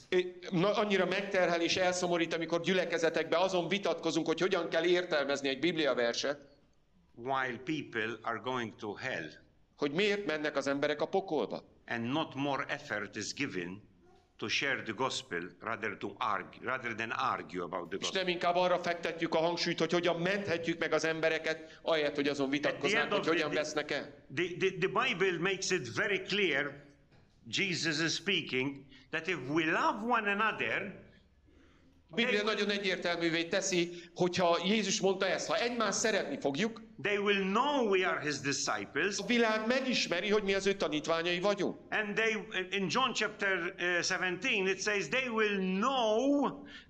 [0.52, 5.93] Na, annyira megterhel és elszomorít, amikor gyülekezetekben azon vitatkozunk, hogy hogyan kell értelmezni egy Biblia
[5.95, 6.38] verset,
[7.15, 9.30] while people are going to hell
[9.78, 11.63] hogy miért mennek az emberek a pokolba.
[11.86, 13.82] and not more effort is given
[14.38, 18.23] to share the gospel rather to argue rather than argue about the És gospel.
[18.23, 22.50] nem inkább arra fektetjük a hangsúlyt, hogy hogyan menthetjük meg az embereket, ahelyett, hogy azon
[22.50, 24.13] vitatkoznánk, hogy hogyan vesznek el.
[24.36, 26.84] The, the, the Bible makes it very clear,
[27.50, 31.06] Jesus is speaking, that if we love one another,
[32.15, 37.89] Biblia nagyon egyértelművé teszi, hogyha Jézus mondta ezt, ha egymást szeretni fogjuk, they will know
[37.89, 39.17] we are his disciples.
[39.17, 41.78] a világ megismeri, hogy mi az ő tanítványai vagyunk.
[41.89, 42.34] And they,
[42.70, 46.41] in John chapter uh, 17, it says, they will know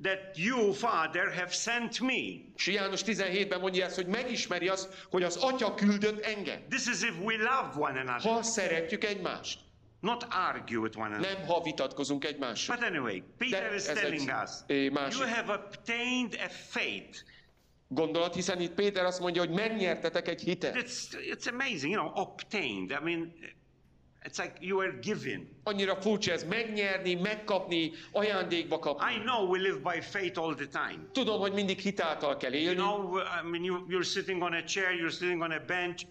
[0.02, 2.22] that you, Father, have sent me.
[2.56, 6.60] És János 17-ben mondja ezt, hogy megismeri azt, hogy az Atya küldött engem.
[6.70, 9.60] This is if we love one another, Ha szeretjük egymást,
[10.00, 11.38] not argue with one another.
[11.38, 12.76] nem ha vitatkozunk egymással.
[12.76, 14.52] But anyway, Peter De is telling us,
[14.94, 15.20] másik.
[15.20, 17.18] you have obtained a faith.
[17.90, 20.76] Gondolat, hiszen itt Péter azt mondja, hogy megnyertetek egy hitet.
[20.76, 22.92] It's, it's amazing, you know, obtained.
[22.92, 23.34] I mean,
[24.26, 25.50] it's like you were given.
[25.64, 29.14] Annyira furcsa ez, megnyerni, megkapni, ajándékba kapni.
[29.16, 31.00] I know we live by faith all the time.
[31.12, 32.76] Tudom, hogy mindig hitáltal kell You élni.
[32.76, 36.02] know, I mean, you, you're sitting on a chair, you're sitting on a bench.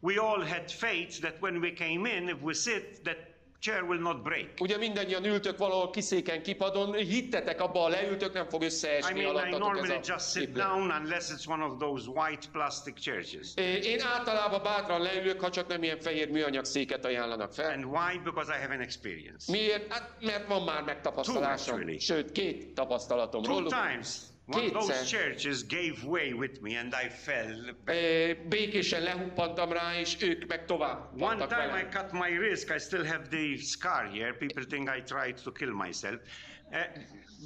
[0.00, 3.16] We all had faith that when we came in, if we sit, that
[3.62, 4.48] chair will not break.
[4.60, 9.46] Ugye mindannyian ültök valahol kiszéken, kipadon, hittetek abba, ha leültök, nem fog I összeesni mean,
[9.46, 13.48] I normally ez a just sit down unless it's one of those white plastic churches.
[13.82, 17.70] Én általában bátran leülök, ha csak nem ilyen fehér műanyag széket ajánlanak fel.
[17.70, 18.18] And why?
[18.24, 19.52] Because I have an experience.
[19.52, 19.92] Miért?
[19.92, 21.74] Hát, mert van már megtapasztalásom.
[21.74, 21.98] actually.
[21.98, 23.72] Sőt, két tapasztalatom Two róluk.
[23.72, 24.08] times,
[24.46, 24.72] one, Kétszer.
[24.72, 27.74] those churches gave way with me and I fell.
[27.84, 27.96] back.
[27.96, 31.88] Eh, Békésen lehuppantam rá, és ők meg tovább One vannak time I velem.
[31.90, 32.70] cut my wrist.
[32.70, 34.32] I still have the scar here.
[34.34, 36.61] People think I tried to kill myself uh,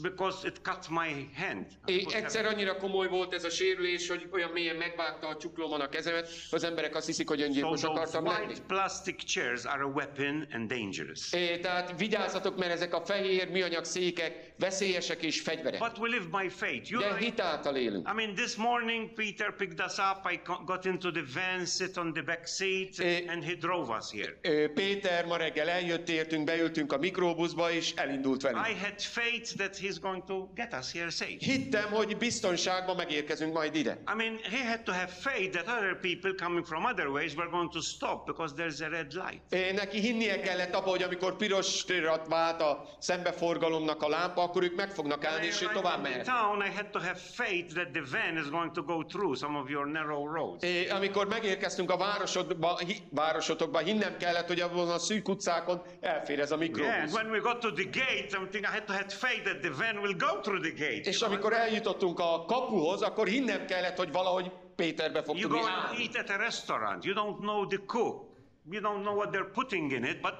[0.03, 1.67] because it cut my hand.
[1.87, 5.81] I É, egyszer annyira komoly volt ez a sérülés, hogy olyan mélyen megvágta a csuklómon
[5.81, 8.55] a kezemet, az emberek azt hiszik, hogy So öngyilkos those akartam lenni.
[8.67, 11.33] plastic chairs are a weapon and dangerous.
[11.33, 15.79] É, tehát vigyázzatok, mert ezek a fehér műanyag székek veszélyesek és fegyverek.
[15.81, 16.91] But we live by faith.
[16.91, 18.09] You De know, hit által élünk.
[18.09, 20.33] I mean, this morning Peter picked us up.
[20.33, 23.23] I got into the van, sit on the back seat, Eh.
[23.29, 24.69] and he drove us here.
[24.69, 28.67] Péter ma reggel eljött, értünk, beültünk a mikróbuszba, és elindult I velünk.
[28.81, 31.37] had faith that he's going to get us here safe.
[31.39, 33.99] Hittem, hogy biztonságban megérkezünk majd ide.
[34.13, 37.51] I mean, he had to have faith that other people coming from other ways were
[37.51, 39.41] going to stop because there's a red light.
[39.51, 44.75] É, Neki hinnie kellett abba, hogy amikor pirosra vált a szembeforgalomnak a lámpa, akkor ők
[44.77, 46.25] meg fognak állni, és ő tovább mehet.
[46.27, 49.59] town, I had to have faith that the van is going to go through some
[49.59, 50.65] of your narrow roads.
[50.65, 56.41] É, Amikor megérkeztünk a városodba, hi, városotokba, hinnem kellett, hogy abban a szűk utcákon elfér
[56.41, 57.13] ez a Yeah, and mikróbusz.
[57.13, 60.01] when we got to the gate, thinking I had to have faith that the van
[60.01, 61.09] will go through the gate.
[61.09, 65.69] És amikor eljutottunk a kapuhoz, akkor hinnem kellett, hogy valahogy Péterbe fog You tudni go
[65.69, 67.05] and eat at a restaurant.
[67.05, 68.25] You don't know the cook.
[68.71, 70.35] You don't know what they're putting in it, but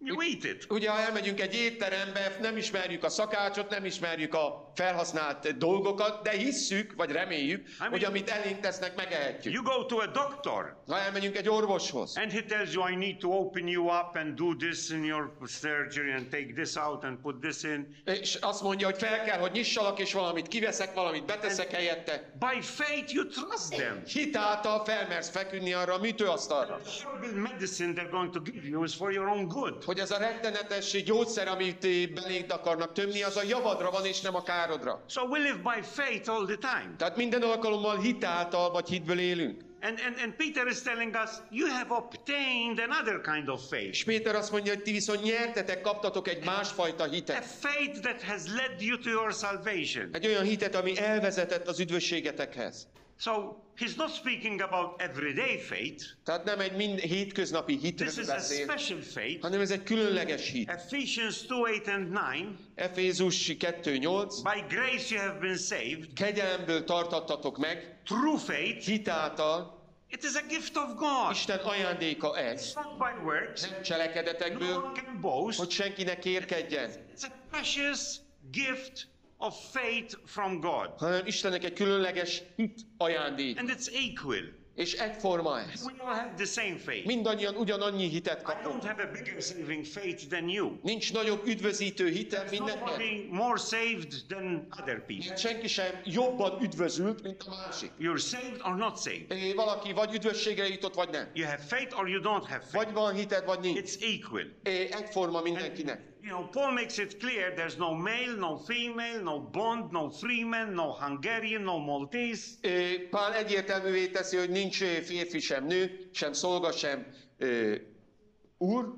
[0.00, 0.66] you eat it.
[0.70, 6.30] Ugye, ha elmegyünk egy étterembe, nem ismerjük a szakácsot, nem ismerjük a felhasznált dolgokat, de
[6.30, 9.54] hisszük, vagy reméljük, mean- hogy amit elénk tesznek, megehetjük.
[9.54, 13.16] You go to a doctor Ha elmegyünk egy orvoshoz, and he tells you, I need
[13.18, 17.18] to open you up and do this in your surgery and take this out and
[17.22, 17.96] put this in.
[18.04, 22.32] és azt mondja, hogy fel kell, hogy nyissalak, és valamit kiveszek, valamit beteszek helyette.
[22.38, 24.02] By faith, you trust them.
[24.06, 26.80] Hit által felmersz feküdni arra a műtőasztalra.
[27.22, 29.84] The medicine they're going to give you is for your own good.
[29.88, 34.34] Hogy ez a rettenetes gyógyszer, amit beléd akarnak tömni, az a javadra van, és nem
[34.34, 35.04] a károdra.
[35.06, 36.94] So we live by faith all the time.
[36.98, 39.60] Tehát minden alkalommal hit által, vagy hitből élünk.
[39.80, 43.88] And, and, and Peter is telling us, you have obtained another kind of faith.
[43.88, 47.44] És Péter azt mondja, hogy ti viszont nyertetek, kaptatok egy másfajta A hitet.
[47.44, 50.08] faith that has led you to your salvation.
[50.12, 52.86] Egy olyan hitet, ami elvezetett az üdvösségetekhez.
[53.20, 56.04] So he's not speaking about everyday faith.
[56.24, 59.40] Tehát nem egy mind, hétköznapi hitről This is a beszél, special faith.
[59.42, 60.70] hanem ez egy különleges hit.
[60.70, 62.58] Ephesians 2 8 and 9.
[62.74, 68.86] Efézus 2.8 By grace you have been saved Kegyelemből tartattatok meg, through faith.
[68.86, 69.76] hitáltal,
[70.10, 71.30] It is a gift of God.
[71.32, 73.60] Isten ajándéka ez, It's not by works.
[73.60, 75.58] nem No cselekedetekből, one can boast.
[75.58, 78.00] hogy senkinek érkedjen, It's a precious
[78.50, 79.08] gift
[79.38, 80.90] of faith from God.
[80.98, 83.58] hanem Istennek egy különleges hit ajándék.
[83.58, 84.56] And it's equal.
[84.74, 85.84] És egyforma ez.
[85.84, 87.06] We all have the same faith.
[87.06, 88.82] Mindannyian ugyanannyi hitet I kapunk.
[88.82, 90.78] don't have a bigger saving faith than you.
[90.82, 92.46] Nincs nagyobb üdvözítő hitem.
[92.50, 95.36] Nobody more saved than other people.
[95.36, 97.90] Senki sem jobban üdvözült, mint a másik.
[98.00, 99.30] You're saved or not saved.
[99.30, 101.30] É, Valaki vagy üdvösségre jutott, vagy nem.
[101.34, 102.72] You have faith or you don't have faith.
[102.72, 103.78] Vagy van hited, vagy nincs.
[103.78, 104.44] It's equal.
[104.62, 106.00] É, Egyforma mindenkinek.
[106.22, 110.74] You know, Paul makes it clear there's no male, no female, no bond, no freeman,
[110.74, 112.56] no Hungarian, no Maltese.
[113.10, 117.06] Pál egyértelművé teszi, hogy nincs férfi sem nő, sem szolga, sem
[117.38, 117.74] ö,
[118.58, 118.94] úr,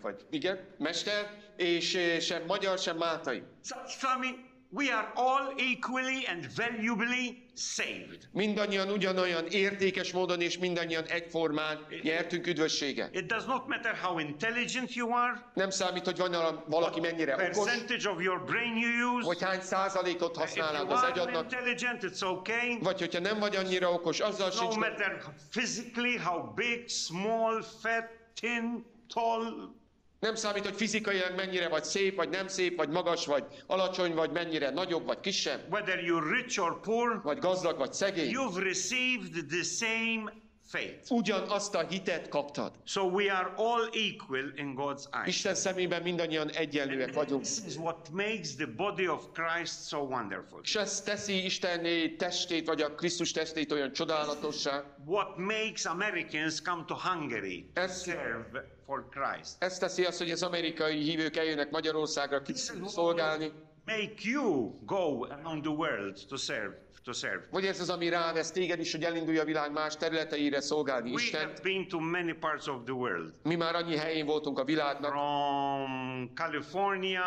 [0.00, 3.42] vagy igen, mester, és sem magyar, sem máltai.
[3.64, 8.28] So, so I mean, we are all equally and valuably saved.
[8.32, 13.14] Mindannyian ugyanolyan értékes módon és mindannyian egyformán nyertünk üdvösséget.
[13.14, 17.46] It does not matter how intelligent you are, Nem számít, hogy van valaki mennyire okos,
[17.46, 19.26] percentage of your brain you use.
[19.26, 22.78] hogy hány százalékot használod az agyadnak, intelligent, it's okay.
[22.80, 24.80] vagy hogyha nem vagy annyira okos, azzal No sincs gond.
[24.80, 28.04] matter physically how big, small, fat,
[28.34, 29.78] thin, tall,
[30.20, 34.30] Nem számít, hogy fizikailag mennyire vagy szép, vagy nem szép, vagy magas, vagy alacsony, vagy
[34.30, 38.32] mennyire nagyobb, vagy kisebb, whether you're rich or poor, vagy gazdag, vagy szegény.
[38.32, 40.32] you've received the same
[40.70, 41.12] faith.
[41.12, 42.72] Ugyanazt a hitet kaptad.
[42.84, 45.26] So we are all equal in God's eyes.
[45.26, 47.42] Isten szemében mindannyian egyenlőek vagyunk.
[47.42, 50.60] This is what makes the body of Christ so wonderful.
[50.62, 54.84] És ez teszi Isten testét, vagy a Krisztus testét olyan csodálatossá.
[55.06, 59.56] What makes Americans come to Hungary to serve for Christ.
[59.58, 62.42] Ez teszi azt, hogy az amerikai hívők eljönnek Magyarországra
[62.86, 63.52] szolgálni.
[63.86, 66.88] Make you go around the world to serve.
[67.04, 67.46] To serve.
[67.50, 71.22] Vagy ez az, ami rávesz téged is, hogy elindulj a világ más területeire szolgálni We
[71.22, 71.40] Isten.
[71.40, 75.10] have been to many parts of the world, Mi már annyi helyén voltunk a világnak.
[75.12, 77.22] from California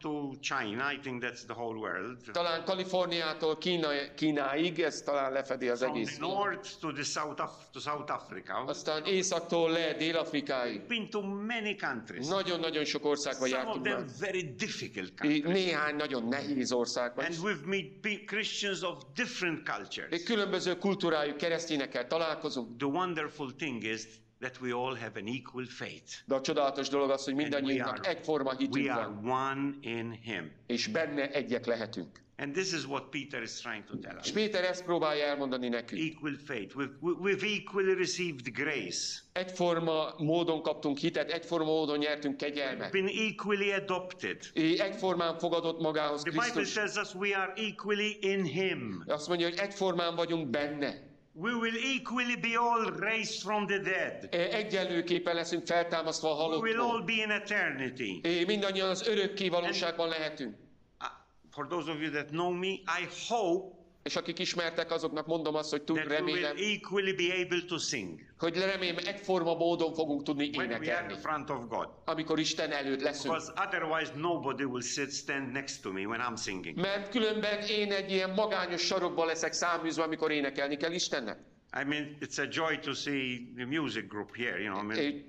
[0.00, 0.92] to China.
[0.92, 2.16] I think that's the whole world.
[2.32, 6.16] Talán Kaliforniától Kína, Kínáig, ez talán lefedi az From egész.
[6.16, 8.54] the north to the South Af- to South Africa.
[8.66, 10.86] Aztán északtól le Dél-Afrikáig.
[10.88, 12.26] Been to many countries.
[12.26, 14.08] Nagyon-nagyon sok országba Some of jártunk them már.
[14.20, 15.42] very difficult countries.
[15.44, 17.24] Néhány nagyon nehéz országban.
[17.24, 20.10] And we've met Christians of different cultures.
[20.12, 24.02] Egy különböző kultúrájú keresztényekkel találkozunk, The wonderful thing is
[24.40, 26.12] that we all have an equal faith.
[26.26, 30.10] de a csodálatos dolog az, hogy mindannyiunknak are, egyforma hitünk we are van, one in
[30.22, 30.52] Him.
[30.66, 32.24] és benne egyek lehetünk.
[32.38, 34.26] And this is what Peter is trying to tell us.
[34.26, 36.02] És Péter ezt próbálja elmondani nekünk.
[36.02, 36.74] Equal faith.
[36.76, 42.90] We've, we- we've equally received grace, Egyforma módon kaptunk hitet, egyforma módon nyertünk kegyelmet.
[42.90, 44.36] been equally adopted.
[44.78, 46.72] Egyformán fogadott magához The Bible Krisztus.
[46.74, 49.02] tells us we are equally in Him.
[49.06, 51.04] Azt mondja, hogy egyformán vagyunk benne.
[51.32, 54.28] We will equally be all raised from the dead.
[54.54, 58.20] Egyenlőképpen leszünk feltámasztva a We will all be in eternity.
[58.46, 60.54] Mindannyian az örökké valóságban lehetünk.
[61.56, 62.68] For those of you that know me,
[63.00, 67.78] I hope És akik ismertek, azoknak mondom azt, hogy tud, remélem, equally be able to
[67.78, 71.14] sing hogy remélem egyforma módon fogunk tudni énekelni,
[72.04, 73.34] amikor Isten előtt leszünk.
[76.74, 81.38] Mert különben én egy ilyen magányos sarokban leszek száműzve, amikor énekelni kell Istennek.
[81.80, 84.60] I mean, it's a joy to see the music group here.
[84.62, 85.24] You know, I mean, É,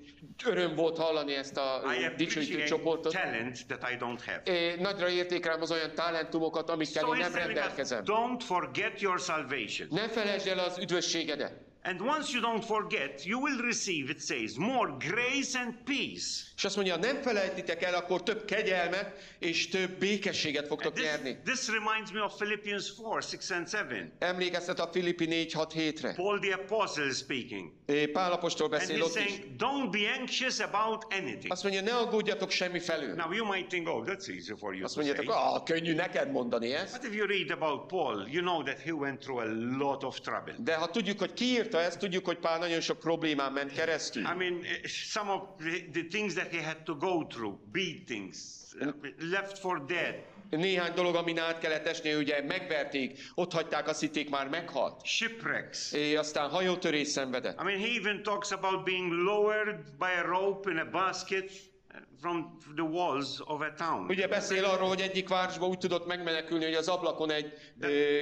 [0.46, 1.82] Öröm volt hallani ezt a
[2.18, 3.14] dicsőítő csoportot.
[3.14, 4.42] talent that I don't have.
[4.46, 8.04] É, Nagyra értékelem az olyan talentumokat, amikkel So én nem us, rendelkezem.
[8.06, 9.88] don't forget your salvation.
[9.92, 11.66] Ne felejtsd el az üdvösségedet.
[11.88, 16.46] And once you don't forget, you will receive, it says, more grace and peace.
[16.58, 21.38] És azt mondja, nem felejtitek el, akkor több kegyelmet és több békességet fogtok This, nyerni.
[21.44, 24.12] this reminds me of Philippians 4, 6 and 7.
[24.20, 26.14] Emlékeztet a Filippi 4-6-7-re.
[26.14, 27.72] Paul the Apostle is speaking.
[28.12, 29.24] Pál apostol And beszél he's ott is.
[29.24, 31.52] saying, don't be anxious about anything.
[31.52, 33.14] Azt mondja, ne aggódjatok semmi felül.
[33.14, 36.74] Now you might think, oh, that's easy for you Azt mondjátok, ah, könnyű neked mondani
[36.74, 37.00] ezt.
[37.02, 40.20] But if you read about Paul, you know that he went through a lot of
[40.20, 40.56] trouble.
[40.60, 41.46] De ha tudjuk, hogy ki
[41.78, 44.22] írta ezt, tudjuk, hogy Pál nagyon sok problémán ment keresztül.
[44.22, 48.38] I mean, eh, some of the, the things that he had to go through, beatings,
[48.80, 48.88] uh,
[49.32, 50.16] left for dead,
[50.50, 55.06] Néhány dolog, amin át kellett esni, ugye megverték, ott hagyták, azt hitték már meghalt.
[55.06, 55.92] shipwrecks.
[55.92, 57.60] É, aztán hajótörés szenvedett.
[57.62, 62.00] I mean, he even talks about being lowered by a rope in a basket uh,
[62.22, 64.06] from the walls of a town.
[64.10, 68.22] Ugye beszél arról, hogy egyik városban úgy tudott megmenekülni, hogy az ablakon egy ö,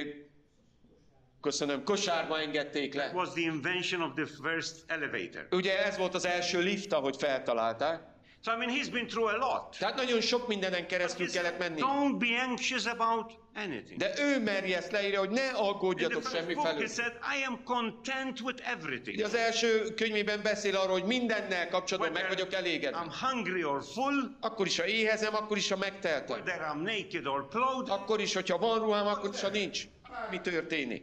[1.40, 3.18] Köszönöm, kosárba engedték That le.
[3.18, 5.46] was the invention of the first elevator.
[5.50, 8.00] Ugye ez volt az első lift, ahogy feltalálták.
[8.44, 9.76] So, I mean, he's been through a lot.
[9.78, 11.80] Tehát nagyon sok mindenen keresztül He kellett menni.
[11.80, 13.96] Don't be anxious about anything.
[13.98, 16.82] De ő merje ezt leírja, hogy ne aggódjatok semmi felül.
[16.82, 19.16] it said, I am content with everything.
[19.16, 23.04] Ugye Az első könyvében beszél arról, hogy mindennel kapcsolatban meg vagyok elégedve.
[23.06, 26.40] I'm hungry or full, Akkor is, ha éhezem, akkor is, ha megteltem.
[26.40, 27.88] whether I'm naked or clothed.
[27.88, 29.84] Akkor is, hogyha van ruhám, akkor is, ha nincs.
[30.30, 31.02] Mi történik?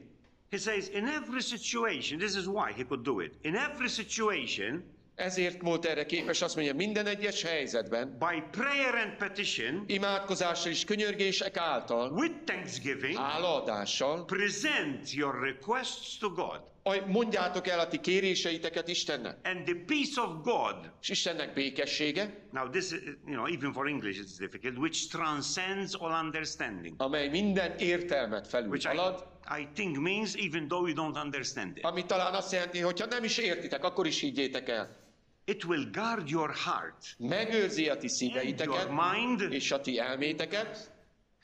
[0.53, 3.33] He says, in every situation, this is why he could do it.
[3.41, 4.83] In every situation,
[5.15, 10.83] Ezért volt erre képes azt mondja, minden egyes helyzetben, by prayer and petition, imádkozással és
[10.85, 16.61] könyörgések által, with thanksgiving, hálaadással, present your requests to God.
[17.07, 19.37] mondjátok el a ti kéréseiteket Istennek.
[19.43, 23.87] And the peace of God, És Istennek békessége, now this, is, you know, even for
[23.87, 26.93] English it's difficult, which transcends all understanding.
[26.97, 31.83] amely minden értelmet Which felülhalad, I, I think means even though you don't understand it.
[31.83, 35.01] ami talán azt jelenti, hogy ha nem is értitek, akkor is higgyétek el.
[35.45, 37.15] It will guard your heart.
[37.17, 39.41] Megőrzi a ti szíveiteket Your mind.
[39.53, 40.91] és a ti elméteket.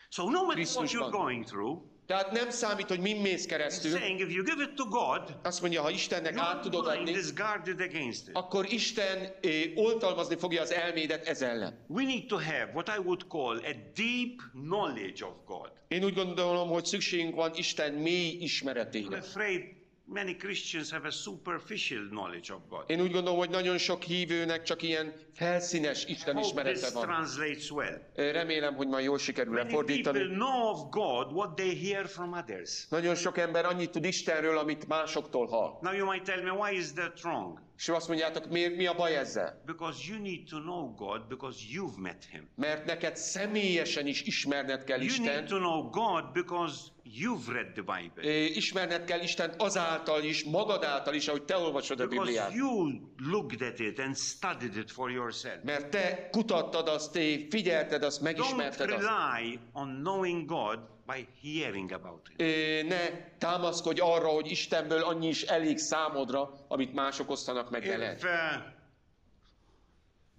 [0.10, 3.98] So no matter what you're going through, Tehát nem számít, hogy min mész keresztül.
[3.98, 7.34] saying if you give it to God, Azt mondja, ha Istennek át tudod adni, is
[7.34, 8.36] guarded against it.
[8.36, 11.86] akkor Isten eh, oltalmazni fogja az elmédet ez ellen.
[11.88, 15.72] We need to have what I would call a deep knowledge of God.
[15.88, 19.18] Én úgy gondolom, hogy szükségünk van Isten mély I'm ismeretére.
[19.18, 19.62] afraid
[20.10, 22.84] many Christians have a superficial knowledge of God.
[22.88, 27.04] Én úgy gondolom, hogy nagyon sok hívőnek csak ilyen felszínes Isten ismerete van.
[27.04, 28.02] translates well.
[28.16, 32.88] Remélem, hogy majd jól sikerül Many people know of God what they hear from others.
[32.90, 35.78] Nagyon sok ember annyit tud Istenről, amit másoktól hall.
[35.82, 37.60] Now you might tell me, why is that wrong?
[37.80, 39.62] És azt mondjátok, mi, mi a baj ezzel?
[39.66, 42.50] Because you need to know God because you've met Him.
[42.56, 47.82] Mert neked személyesen is ismerned kell You need to know God because you've read the
[47.82, 48.32] Bible.
[48.48, 52.54] Ismerned kell Istent azáltal is, magad által is, ahogy te olvasod a Because Bibliát.
[52.54, 53.00] you
[53.32, 55.64] looked at it and studied it for yourself.
[55.64, 57.20] Mert te kutattad azt, te
[57.50, 59.02] figyelted azt, Don't megismerted azt.
[59.08, 60.80] rely on knowing God
[61.16, 62.30] by hearing about.
[62.38, 67.90] Ö, Ne támaszkodj arra, hogy Istenből annyi is elég számodra, amit mások osztanak meg If,
[67.90, 68.24] veled.
[68.24, 68.30] uh,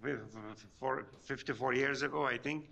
[0.03, 0.21] with-
[0.79, 2.65] for 54 years ago, I think,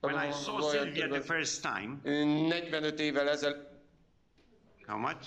[0.00, 3.82] when I saw Sylvia the first time, Ö, 45 évvel ezel,
[4.86, 5.26] how much?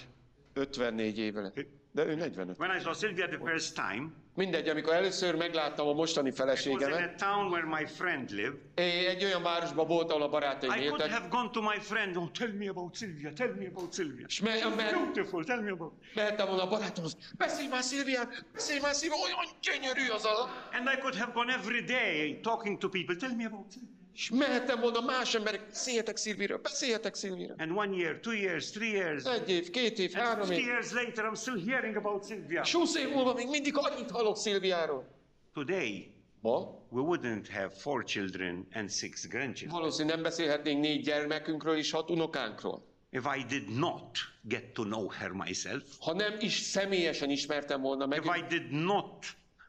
[0.53, 1.53] 54 évvel.
[1.91, 2.57] De ő 45.
[2.59, 6.65] When I saw Sylvia the first time, Mindegy, amikor először megláttam a mostani it was
[6.65, 8.59] in feleségemet, a town where my friend lived.
[8.75, 12.17] egy olyan városban volt, ahol a barátaim I could éltek, have gone to my friend,
[12.17, 14.25] oh, tell me about Sylvia, tell me about Sylvia.
[14.27, 15.93] és me, me, beautiful, tell me about.
[16.15, 20.49] mehettem volna a barátomhoz, beszélj már Szilvián, beszélj már Szilvia, olyan gyönyörű az a...
[20.73, 23.96] And I could have gone every day talking to people, tell me about Sylvia.
[24.17, 27.55] És mehettem volna más emberek, beszéljetek Szilviről, beszéljetek Szilviről.
[27.57, 30.91] And one year, two years, three years, Egy év, két év, három 50 év, years
[30.91, 32.61] later, I'm still hearing about Sylvia.
[32.61, 35.07] és 20 év múlva még mindig annyit hallok Szilviáról.
[35.53, 36.11] Today,
[36.41, 36.59] Ma
[36.89, 42.09] we wouldn't have four children and six grandchildren valószínűleg nem beszélhetnénk négy gyermekünkről és hat
[42.09, 42.85] unokánkról.
[43.09, 48.05] if I did not get to know her myself, Ha nem is személyesen ismertem volna
[48.05, 49.25] meg, if I did not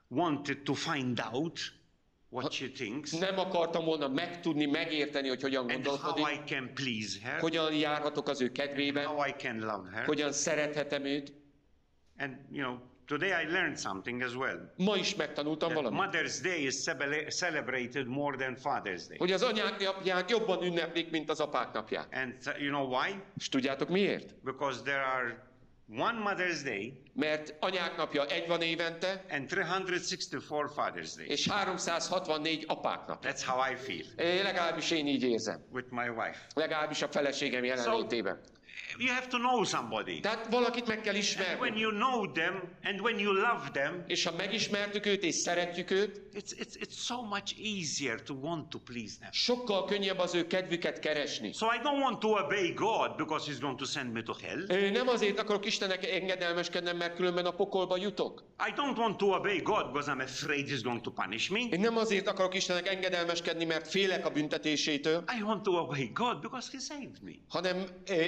[0.09, 1.59] wanted to find out
[2.31, 6.71] what she thinks nem akartam volna megtudni, megérteni, hogy hogyan and how gondolkodik, I can
[6.75, 10.05] please her, hogyan járhatok az ő kedvében, how I can love her.
[10.05, 11.33] hogyan szerethetem őt.
[12.19, 14.73] And you know, today I learned something as well.
[14.77, 16.13] Ma is megtanultam That valamit.
[16.13, 19.17] Mother's Day is cele- celebrated more than Father's Day.
[19.19, 22.09] Hogy az anyák napját jobban ünneplik, mint az apák napját.
[22.13, 23.15] And you know why?
[23.37, 24.35] És tudjátok miért?
[24.45, 25.48] Because there are
[25.97, 31.27] one Mother's Day Mert anyák napja egy van évente, and 364 Father's Day.
[31.29, 33.31] és 364 apák napja.
[33.33, 35.65] That's how I feel É, legalábbis én így érzem.
[35.73, 36.39] with my wife.
[36.55, 38.41] Legalábbis a feleségem jelenlétében.
[38.99, 40.21] You have to know somebody.
[40.21, 41.81] Tehát valakit meg kell When ismerni.
[41.81, 46.21] you know them and when you love them, És ha megismertük őt és szeretjük őt,
[46.35, 49.31] it's, it's, it's so much easier to want to please them.
[49.33, 51.53] sokkal könnyebb az ő kedvüket keresni.
[51.53, 54.65] So I don't want to obey God because He's going to send me to hell.
[54.69, 58.45] Ö, Nem azért akarok Istennek engedelmeskednem, mert különben a pokolba jutok.
[58.69, 61.59] I don't want to obey God because I'm afraid He's going to punish me.
[61.61, 66.41] Én nem azért akarok Istennek engedelmeskedni, mert félek a büntetésétől, I want to obey God
[66.41, 67.33] because He saved me.
[67.49, 68.25] hanem ö,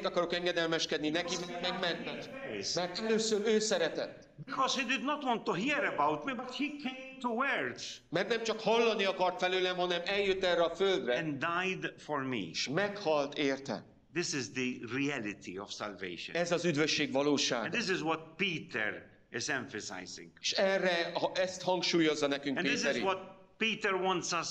[0.00, 2.30] azért akarok engedelmeskedni neki, mert megmentett.
[2.74, 4.28] Mert először ő szeretett.
[4.44, 8.28] Because He did not want to hear about me, but He came to earth Mert
[8.28, 12.36] nem csak hallani akart felőlem, hanem eljött erre a földre, and died for me.
[12.36, 13.84] és meghalt érte.
[14.14, 16.36] This is the reality of salvation.
[16.36, 17.68] Ez az üdvösség And valósága.
[17.78, 20.30] this is what Peter is emphasizing.
[20.40, 23.04] És erre, ezt hangsúlyozza nekünk And this Péter is is.
[23.06, 23.18] what
[23.56, 24.48] Peter wants us,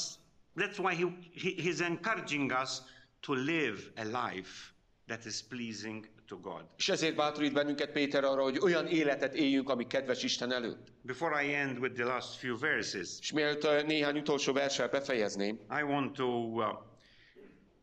[0.55, 1.05] that's why he,
[1.41, 2.81] he, he's encouraging us
[3.19, 4.73] to live a life
[5.09, 6.65] that is pleasing to God.
[6.77, 10.91] És ezért bátorít bennünket Péter arra, hogy olyan életet éljünk, ami kedves Isten előtt.
[11.01, 15.81] Before I end with the last few verses, És mielőtt néhány utolsó verssel befejezném, I
[15.81, 16.65] want to uh,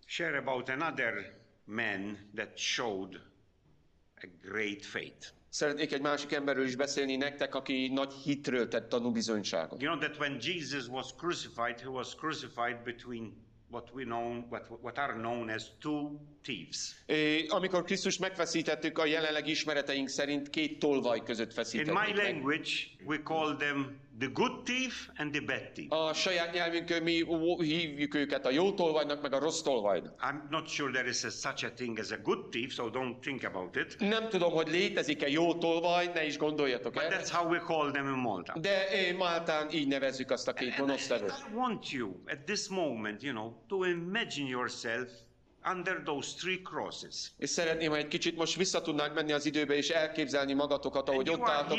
[0.06, 1.12] share about another
[1.64, 3.14] man that showed
[4.22, 5.34] a great faith.
[5.48, 9.82] szeretnék egy másik emberről is beszélni nektek, aki nagy hitről tett tanúbizonyságot.
[9.82, 14.70] You know that when Jesus was crucified, he was crucified between what we know, what,
[14.82, 16.94] what are known as two thieves.
[17.06, 22.70] É, Amikor Krisztust megfeszítettük, a jelenleg ismereteink szerint két tolvaj között In my feszítettük language,
[23.06, 25.90] we call them the good thief and the bad thief.
[25.90, 27.24] A saját nyelvünkön mi
[27.58, 30.14] hívjuk őket a jó tolvajnak, meg a rossz tolvajnak.
[30.20, 33.18] I'm not sure there is a, such a thing as a good thief, so don't
[33.20, 33.96] think about it.
[33.98, 37.10] Nem tudom, hogy létezik-e jó tolvaj, ne is gondoljatok But el.
[37.10, 38.58] that's how we call them in Malta.
[38.60, 38.84] De
[39.18, 41.30] Máltán így nevezzük azt a két gonosztevőt.
[41.50, 45.08] I want you at this moment, you know, to imagine yourself
[45.74, 47.32] under those three crosses.
[47.38, 51.08] És szeretném, ha egy kicsit most vissza tudnánk menni az időbe, és elképzelni magatokat, And
[51.08, 51.78] ahogy you ott álltok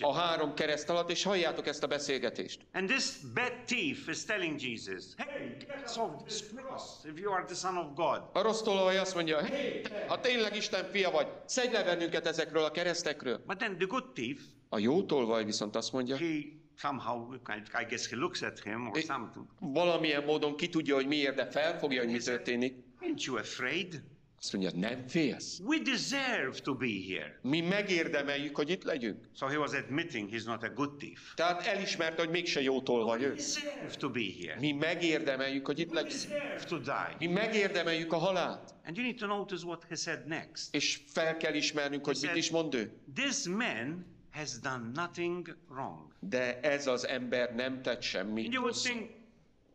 [0.00, 2.60] a három kereszt alatt, és halljátok ezt a beszélgetést.
[2.72, 3.04] And this
[3.34, 7.76] bad thief is telling Jesus, Hey, get off this cross if you are the Son
[7.76, 8.22] of God.
[8.32, 12.64] A rossz tolvaj azt mondja, hey, ha tényleg Isten fia vagy, szedj le bennünket ezekről
[12.64, 13.42] a keresztekről.
[13.46, 14.38] But then the good thief,
[14.68, 17.34] A jó tolvaj viszont azt mondja, he somehow,
[17.74, 19.46] I guess he looks at him or something.
[19.60, 22.74] valamilyen módon ki tudja, hogy miért, de felfogja, hogy mi történik.
[23.00, 24.02] Aren't you afraid?
[24.38, 25.60] Azt mondja, nem félsz.
[25.64, 27.38] We deserve to be here.
[27.42, 29.28] Mi megérdemeljük, hogy itt legyünk.
[29.36, 31.34] So he was admitting he's not a good thief.
[31.34, 33.34] Tehát elismerte, hogy mégse jó tolvaj ő.
[33.34, 34.60] Deserve to be here.
[34.60, 36.22] Mi megérdemeljük, hogy itt legyünk.
[36.22, 37.16] Deserve to die.
[37.18, 38.74] Mi megérdemeljük a halált.
[38.84, 40.74] And you need to notice what he said next.
[40.74, 42.92] És fel kell ismernünk, hogy mit is mond ő.
[43.14, 46.12] This man has done nothing wrong.
[46.20, 49.10] De ez az ember nem tett And semmit you would think,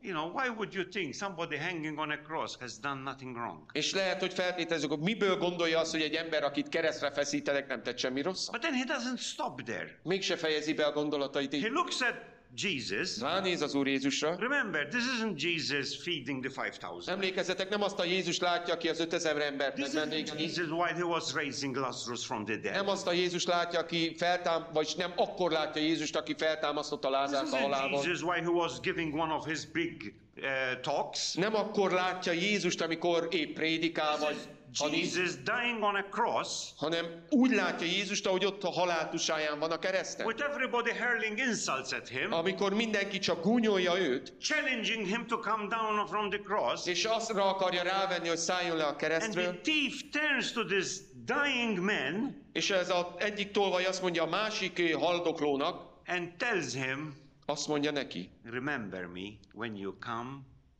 [0.02, 3.60] you know, why would you think somebody hanging on a cross has done nothing wrong?
[3.72, 7.84] És lehet, hogy feltételezzük, hogy miből gondolja azt, hogy egy ember, akit keresztre feszítenek, nem
[7.84, 8.52] tett semmi rosszat.
[8.52, 10.00] But then he doesn't stop there.
[10.04, 12.16] Mégse fejezi be a gondolatait He looks at
[12.56, 13.20] Jesus.
[13.20, 14.36] Ránéz az Úr Jézusra.
[14.40, 17.16] Remember, this isn't Jesus feeding the 5,000.
[17.16, 20.42] Emlékezzetek, nem azt a Jézus látja, aki az 5000 embert megvendégeli.
[20.42, 22.74] Jesus while he was raising Lazarus from the dead.
[22.74, 27.52] Nem azt a Jézus látja, aki feltám, vagy nem akkor látja Jézust, aki feltámasztotta Lázárt
[27.52, 28.04] a halálból.
[28.04, 30.44] Jesus while he was giving one of his big uh,
[30.82, 31.34] talks.
[31.34, 34.38] Nem akkor látja Jézust, amikor épp prédikál, vagy
[34.74, 39.80] Jesus dying on a cross hanem úgy látja Jézust, ahogy ott a haláltusáján van a
[39.80, 40.26] kereszten.
[40.26, 45.68] with everybody hurling insults at him, Amikor mindenki csak gúnyolja őt, challenging him to come
[45.68, 46.86] down from the cross.
[46.86, 50.88] és azra akarja rávenni, hogy szálljon le a And the keresztről, thief turns to this
[51.26, 57.16] dying man és ez az egyik tolvaj azt mondja a másik haldoklónak, and tells him,
[57.46, 60.30] azt mondja neki, Remember me when you come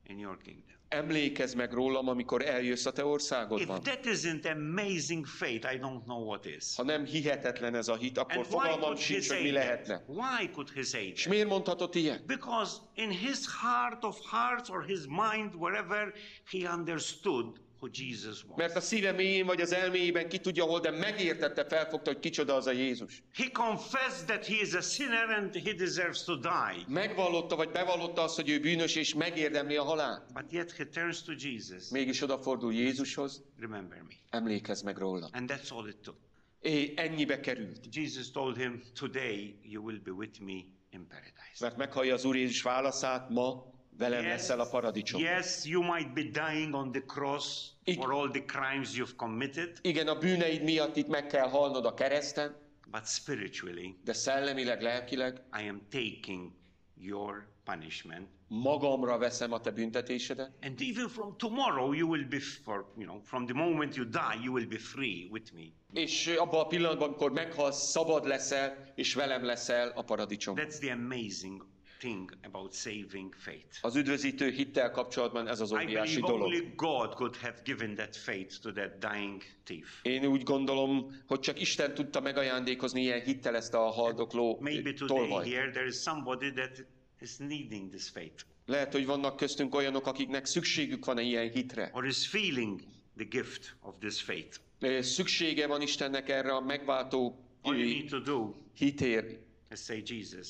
[0.08, 0.67] in your kingdom.
[0.90, 3.82] Emlékezz meg rólam, amikor eljössz a te If országodban.
[3.84, 6.76] that isn't amazing faith, I don't know what is.
[6.76, 10.04] Ha nem hihetetlen ez a hit, akkor And fogalmam sincs, hogy mi lehetne.
[10.08, 11.34] Why could he say És that?
[11.34, 12.26] miért mondhatott ilyet?
[12.26, 16.14] Because in his heart of hearts or his mind, wherever,
[16.52, 18.58] he understood who Jesus was.
[18.58, 22.56] Mert a szíve mélyén vagy az elméjében ki tudja hol, de megértette, felfogta, hogy kicsoda
[22.56, 23.24] az a Jézus.
[23.34, 26.84] He confessed that he is a sinner and he deserves to die.
[26.88, 30.34] Megvallotta, vagy bevallotta azt, hogy ő bűnös, és megérdemli a halált.
[30.34, 31.90] But yet he turns to Jesus.
[31.90, 34.14] Mégis odafordul Jézushoz, Remember me.
[34.30, 35.30] emlékezz meg róla.
[35.32, 36.18] And that's all it took.
[36.62, 37.80] É, ennyibe került.
[37.92, 40.54] Jesus told him, Today you will be with me
[40.92, 41.58] in paradise.
[41.60, 45.22] Mert meghallja az Úr Jézus válaszát, ma velem leszel a paradicsom.
[45.22, 50.08] yes, you might be dying on the cross for all the crimes you've committed, Igen,
[50.08, 52.56] a bűneid miatt itt meg kell halnod a kereszten,
[52.92, 56.52] but spiritually, de szellemileg, lelkileg I am taking
[57.00, 58.28] your punishment.
[58.50, 60.52] magamra veszem a te büntetésedet.
[60.62, 64.40] And even from tomorrow, you will be, for, you know, from the moment you die,
[64.44, 65.64] you will be free with me.
[65.94, 70.56] És abban a pillanatban, amikor meghalsz, szabad leszel, és velem leszel a paradicsom.
[70.58, 71.66] That's the amazing
[72.00, 73.78] thing about saving faith.
[73.82, 76.42] Az üdvözítő hittel kapcsolatban ez az óriási dolog.
[76.42, 80.00] only God could have given that faith to that dying thief.
[80.02, 85.18] Én úgy gondolom, hogy csak Isten tudta megajándékozni ilyen hittel ezt a haldokló Maybe today
[85.18, 85.50] tolvaj.
[85.50, 86.86] here there is somebody that
[87.22, 91.90] is needing this faith Lehet, hogy vannak köztünk olyanok, akiknek szükségük van ilyen hitre.
[91.94, 92.80] or is feeling
[93.18, 94.58] the gift of this faith.
[95.02, 99.40] Szüksége van Istennek erre a megváltó All you need to do hitér,
[99.72, 100.48] is say, Jesus,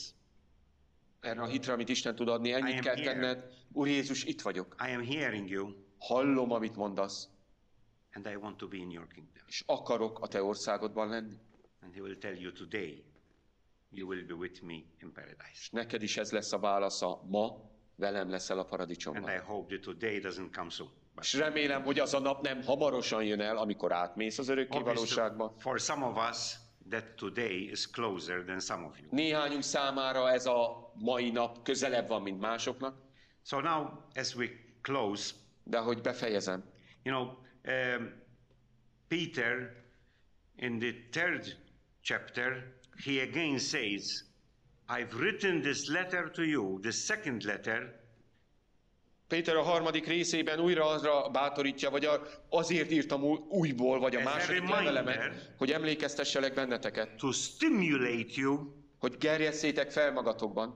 [1.21, 2.51] erre a hitre, amit Isten tud adni.
[2.51, 3.11] Ennyit kell here.
[3.13, 3.43] tenned.
[3.71, 4.75] Úr Jézus, itt vagyok.
[4.87, 7.27] I am hearing you Hallom, amit mondasz,
[8.13, 9.43] and I want to be in your kingdom.
[9.47, 11.35] és akarok a te országodban lenni.
[11.81, 13.03] And he will tell you today,
[13.89, 15.49] you will be with me in paradise.
[15.53, 17.21] És neked is ez lesz a válasza.
[17.27, 19.39] Ma velem leszel a And I paradicsomban.
[19.39, 20.89] hope that today doesn't come soon.
[21.21, 25.55] És remélem, hogy az a nap nem hamarosan jön el, amikor átmész az örökké valóságba.
[25.57, 26.55] for some of us,
[26.89, 29.07] that today is closer than some of you.
[29.11, 33.05] Néhányunk számára ez a mai nap közelebb van, mint másoknak,
[33.43, 34.47] So now, as we
[34.81, 35.33] close,
[35.63, 36.63] de hogy befejezem.
[37.03, 37.37] you know,
[37.75, 38.11] um,
[39.07, 39.75] Peter,
[40.55, 41.57] in the third
[42.01, 42.73] chapter,
[43.05, 44.23] he again says,
[44.89, 47.99] I've written this letter to you, the second letter,
[49.27, 52.09] Péter a harmadik részében újra azra bátorítja, vagy
[52.49, 58.71] azért írtam új- újból, vagy a második levelemet, hogy emlékeztesselek benneteket, to stimulate you.
[58.99, 60.75] Hogy gerjesszétek fel magatokban,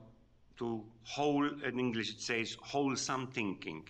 [0.58, 0.84] to
[1.16, 3.84] whole, in English it says, wholesome thinking.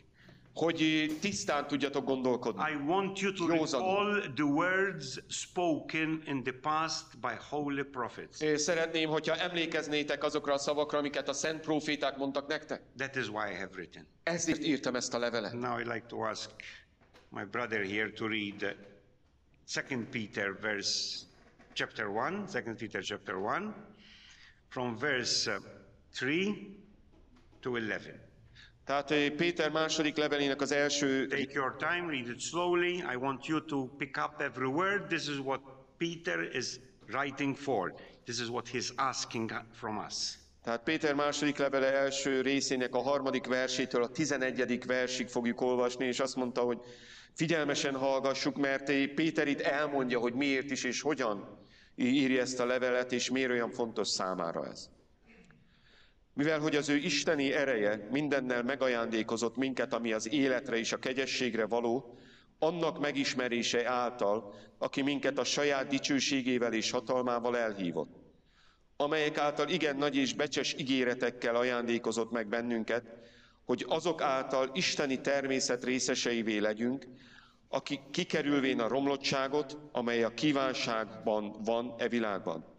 [0.53, 2.61] Hogy tisztán tudjatok gondolkodni.
[2.71, 3.87] I want you to Józanul.
[3.87, 8.41] recall the words spoken in the past by holy prophets.
[8.41, 12.81] Ö, Szeretném, hogyha emlékeznétek azokra a szavakra, amiket a szent proféták mondtak nektek.
[12.97, 14.07] That is why I have written.
[14.23, 15.53] Ezért írtam ezt a levelet.
[15.53, 16.49] Now I'd like to ask
[17.29, 18.69] my brother here to read uh,
[19.87, 21.25] 2 Peter verse
[21.73, 23.73] chapter 1, 2 Peter chapter 1,
[24.69, 25.57] from verse uh,
[26.13, 26.77] 3
[27.61, 28.30] to 11.
[28.85, 32.95] Tehát Péter második levelének az első Take your time, read it slowly.
[32.95, 35.07] I want you to pick up every word.
[35.07, 35.61] This is what
[35.97, 37.93] Peter is writing for.
[38.23, 40.39] This is what he's asking from us.
[40.63, 46.19] Tehát Péter második levele első részének a harmadik versétől a tizenegyedik versig fogjuk olvasni, és
[46.19, 46.79] azt mondta, hogy
[47.33, 51.59] figyelmesen hallgassuk, mert Péter itt elmondja, hogy miért is és hogyan
[51.95, 54.89] írja ezt a levelet, és miért olyan fontos számára ez.
[56.41, 61.65] Mivel, hogy az ő isteni ereje mindennel megajándékozott minket, ami az életre és a kegyességre
[61.65, 62.17] való,
[62.59, 68.21] annak megismerése által, aki minket a saját dicsőségével és hatalmával elhívott
[68.95, 73.03] amelyek által igen nagy és becses ígéretekkel ajándékozott meg bennünket,
[73.65, 77.07] hogy azok által isteni természet részeseivé legyünk,
[77.69, 82.70] akik kikerülvén a romlottságot, amely a kívánságban van e világban.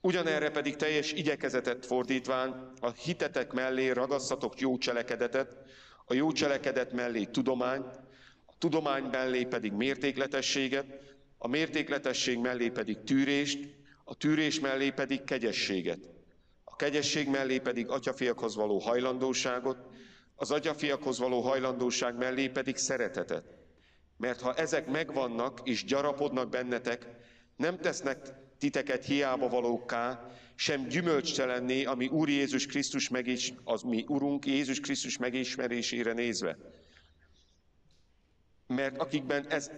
[0.00, 5.56] Ugyanerre pedig teljes igyekezetet fordítván a hitetek mellé ragasszatok jó cselekedetet,
[6.04, 7.80] a jó cselekedet mellé tudomány,
[8.46, 10.86] a tudomány mellé pedig mértékletességet,
[11.38, 15.98] a mértékletesség mellé pedig tűrést, a tűrés mellé pedig kegyességet,
[16.64, 19.78] a kegyesség mellé pedig atyafiakhoz való hajlandóságot,
[20.34, 23.44] az atyafiakhoz való hajlandóság mellé pedig szeretetet.
[24.16, 27.06] Mert ha ezek megvannak és gyarapodnak bennetek,
[27.56, 28.18] nem tesznek
[28.58, 35.16] titeket hiába valókká, sem gyümölcstelenné, ami Úr Jézus Krisztus megis, az mi Urunk Jézus Krisztus
[35.16, 36.56] megismerésére nézve.
[38.66, 39.70] Mert akikben ez,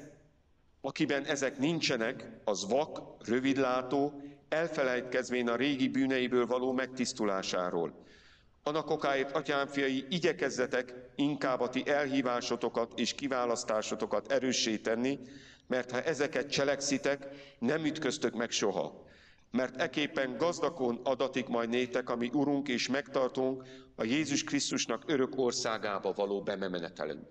[0.81, 8.05] akiben ezek nincsenek, az vak, rövidlátó, elfelejtkezvén a régi bűneiből való megtisztulásáról.
[8.63, 15.19] Annak okáért, atyám fiai, igyekezzetek inkább a ti elhívásotokat és kiválasztásotokat erőssé tenni,
[15.71, 17.27] mert ha ezeket cselekszitek,
[17.59, 19.05] nem ütköztök meg soha.
[19.51, 23.65] Mert eképpen gazdakon adatik majd nétek, ami Urunk és megtartunk
[23.97, 27.27] a Jézus Krisztusnak örök országába való bemenetelünk.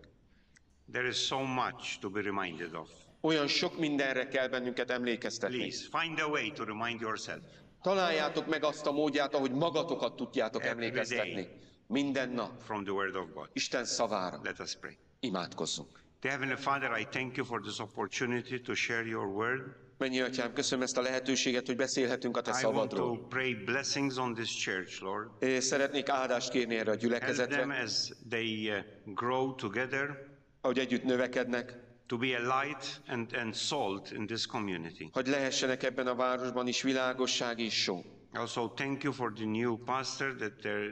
[0.91, 2.89] There is so much to be reminded of.
[3.21, 5.57] Olyan sok mindenre kell bennünket emlékeztetni.
[5.57, 7.41] Please find a way to remind yourself.
[7.81, 11.33] Találjátok meg azt a módját, ahogy magatokat tudjátok Every emlékeztetni.
[11.33, 11.49] day.
[11.87, 12.61] Minden nap.
[12.61, 13.49] from the Word of God.
[13.53, 14.39] Isten szavára.
[14.43, 14.97] Let us pray.
[15.19, 16.07] Imádkozzunk.
[16.21, 19.61] Dear Heavenly Father, I thank you for this opportunity to share your Word.
[19.97, 23.27] Mennyi atyám, köszönöm ezt a lehetőséget, hogy beszélhetünk a te I want to szavadról.
[23.27, 25.29] pray blessings on this church, Lord.
[25.39, 30.27] Ö, Szeretnék áldást kérni erre a Help them gyülekezetre, as they uh, grow together
[30.61, 35.09] ahogy együtt növekednek, to be a light and, and salt in this community.
[35.11, 38.03] hogy lehessenek ebben a városban is világosság és só.
[38.33, 40.91] Also, thank you for the new pastor that they're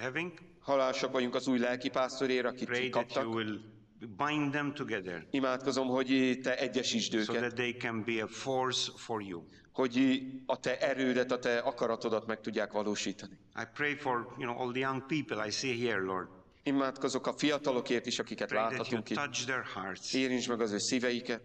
[0.00, 0.32] having.
[0.60, 3.34] Halásak vagyunk az új lelkipásztorért, akit Pray that you kaptak.
[3.34, 3.60] will
[4.06, 8.92] bind them together Imádkozom, hogy te egyesítsd so őket, that they can be a force
[8.96, 9.42] for you.
[9.72, 13.38] hogy a te erődet, a te akaratodat meg tudják valósítani.
[13.56, 16.28] I pray for you know all the young people I see here, Lord.
[16.62, 19.16] Imádkozok a fiatalokért is, akiket Pray láthatunk itt.
[19.16, 20.14] touch their hearts.
[20.14, 21.42] Érintsd meg az ő szíveiket.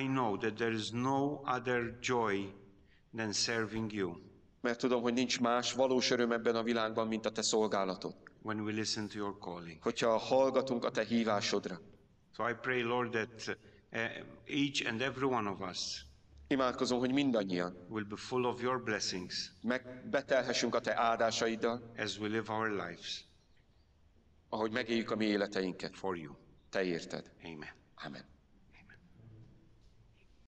[0.00, 2.52] I know that there is no other joy
[3.16, 4.28] than serving you
[4.60, 8.14] mert tudom, hogy nincs más valós öröm ebben a világban, mint a te szolgálatod.
[8.42, 9.78] When we listen to your calling.
[9.80, 11.80] Hogyha hallgatunk a te hívásodra.
[12.34, 13.58] So I pray, Lord, that
[13.92, 16.04] uh, each and every one of us
[16.46, 22.28] Imádkozom, hogy mindannyian will be full of your blessings megbetelhessünk a te áldásaiddal, as we
[22.28, 23.24] live our lives
[24.50, 25.96] ahogy megéljük a mi életeinket.
[25.96, 26.36] for you.
[26.68, 27.30] Te érted.
[27.44, 27.74] Amen.
[27.94, 28.29] Amen.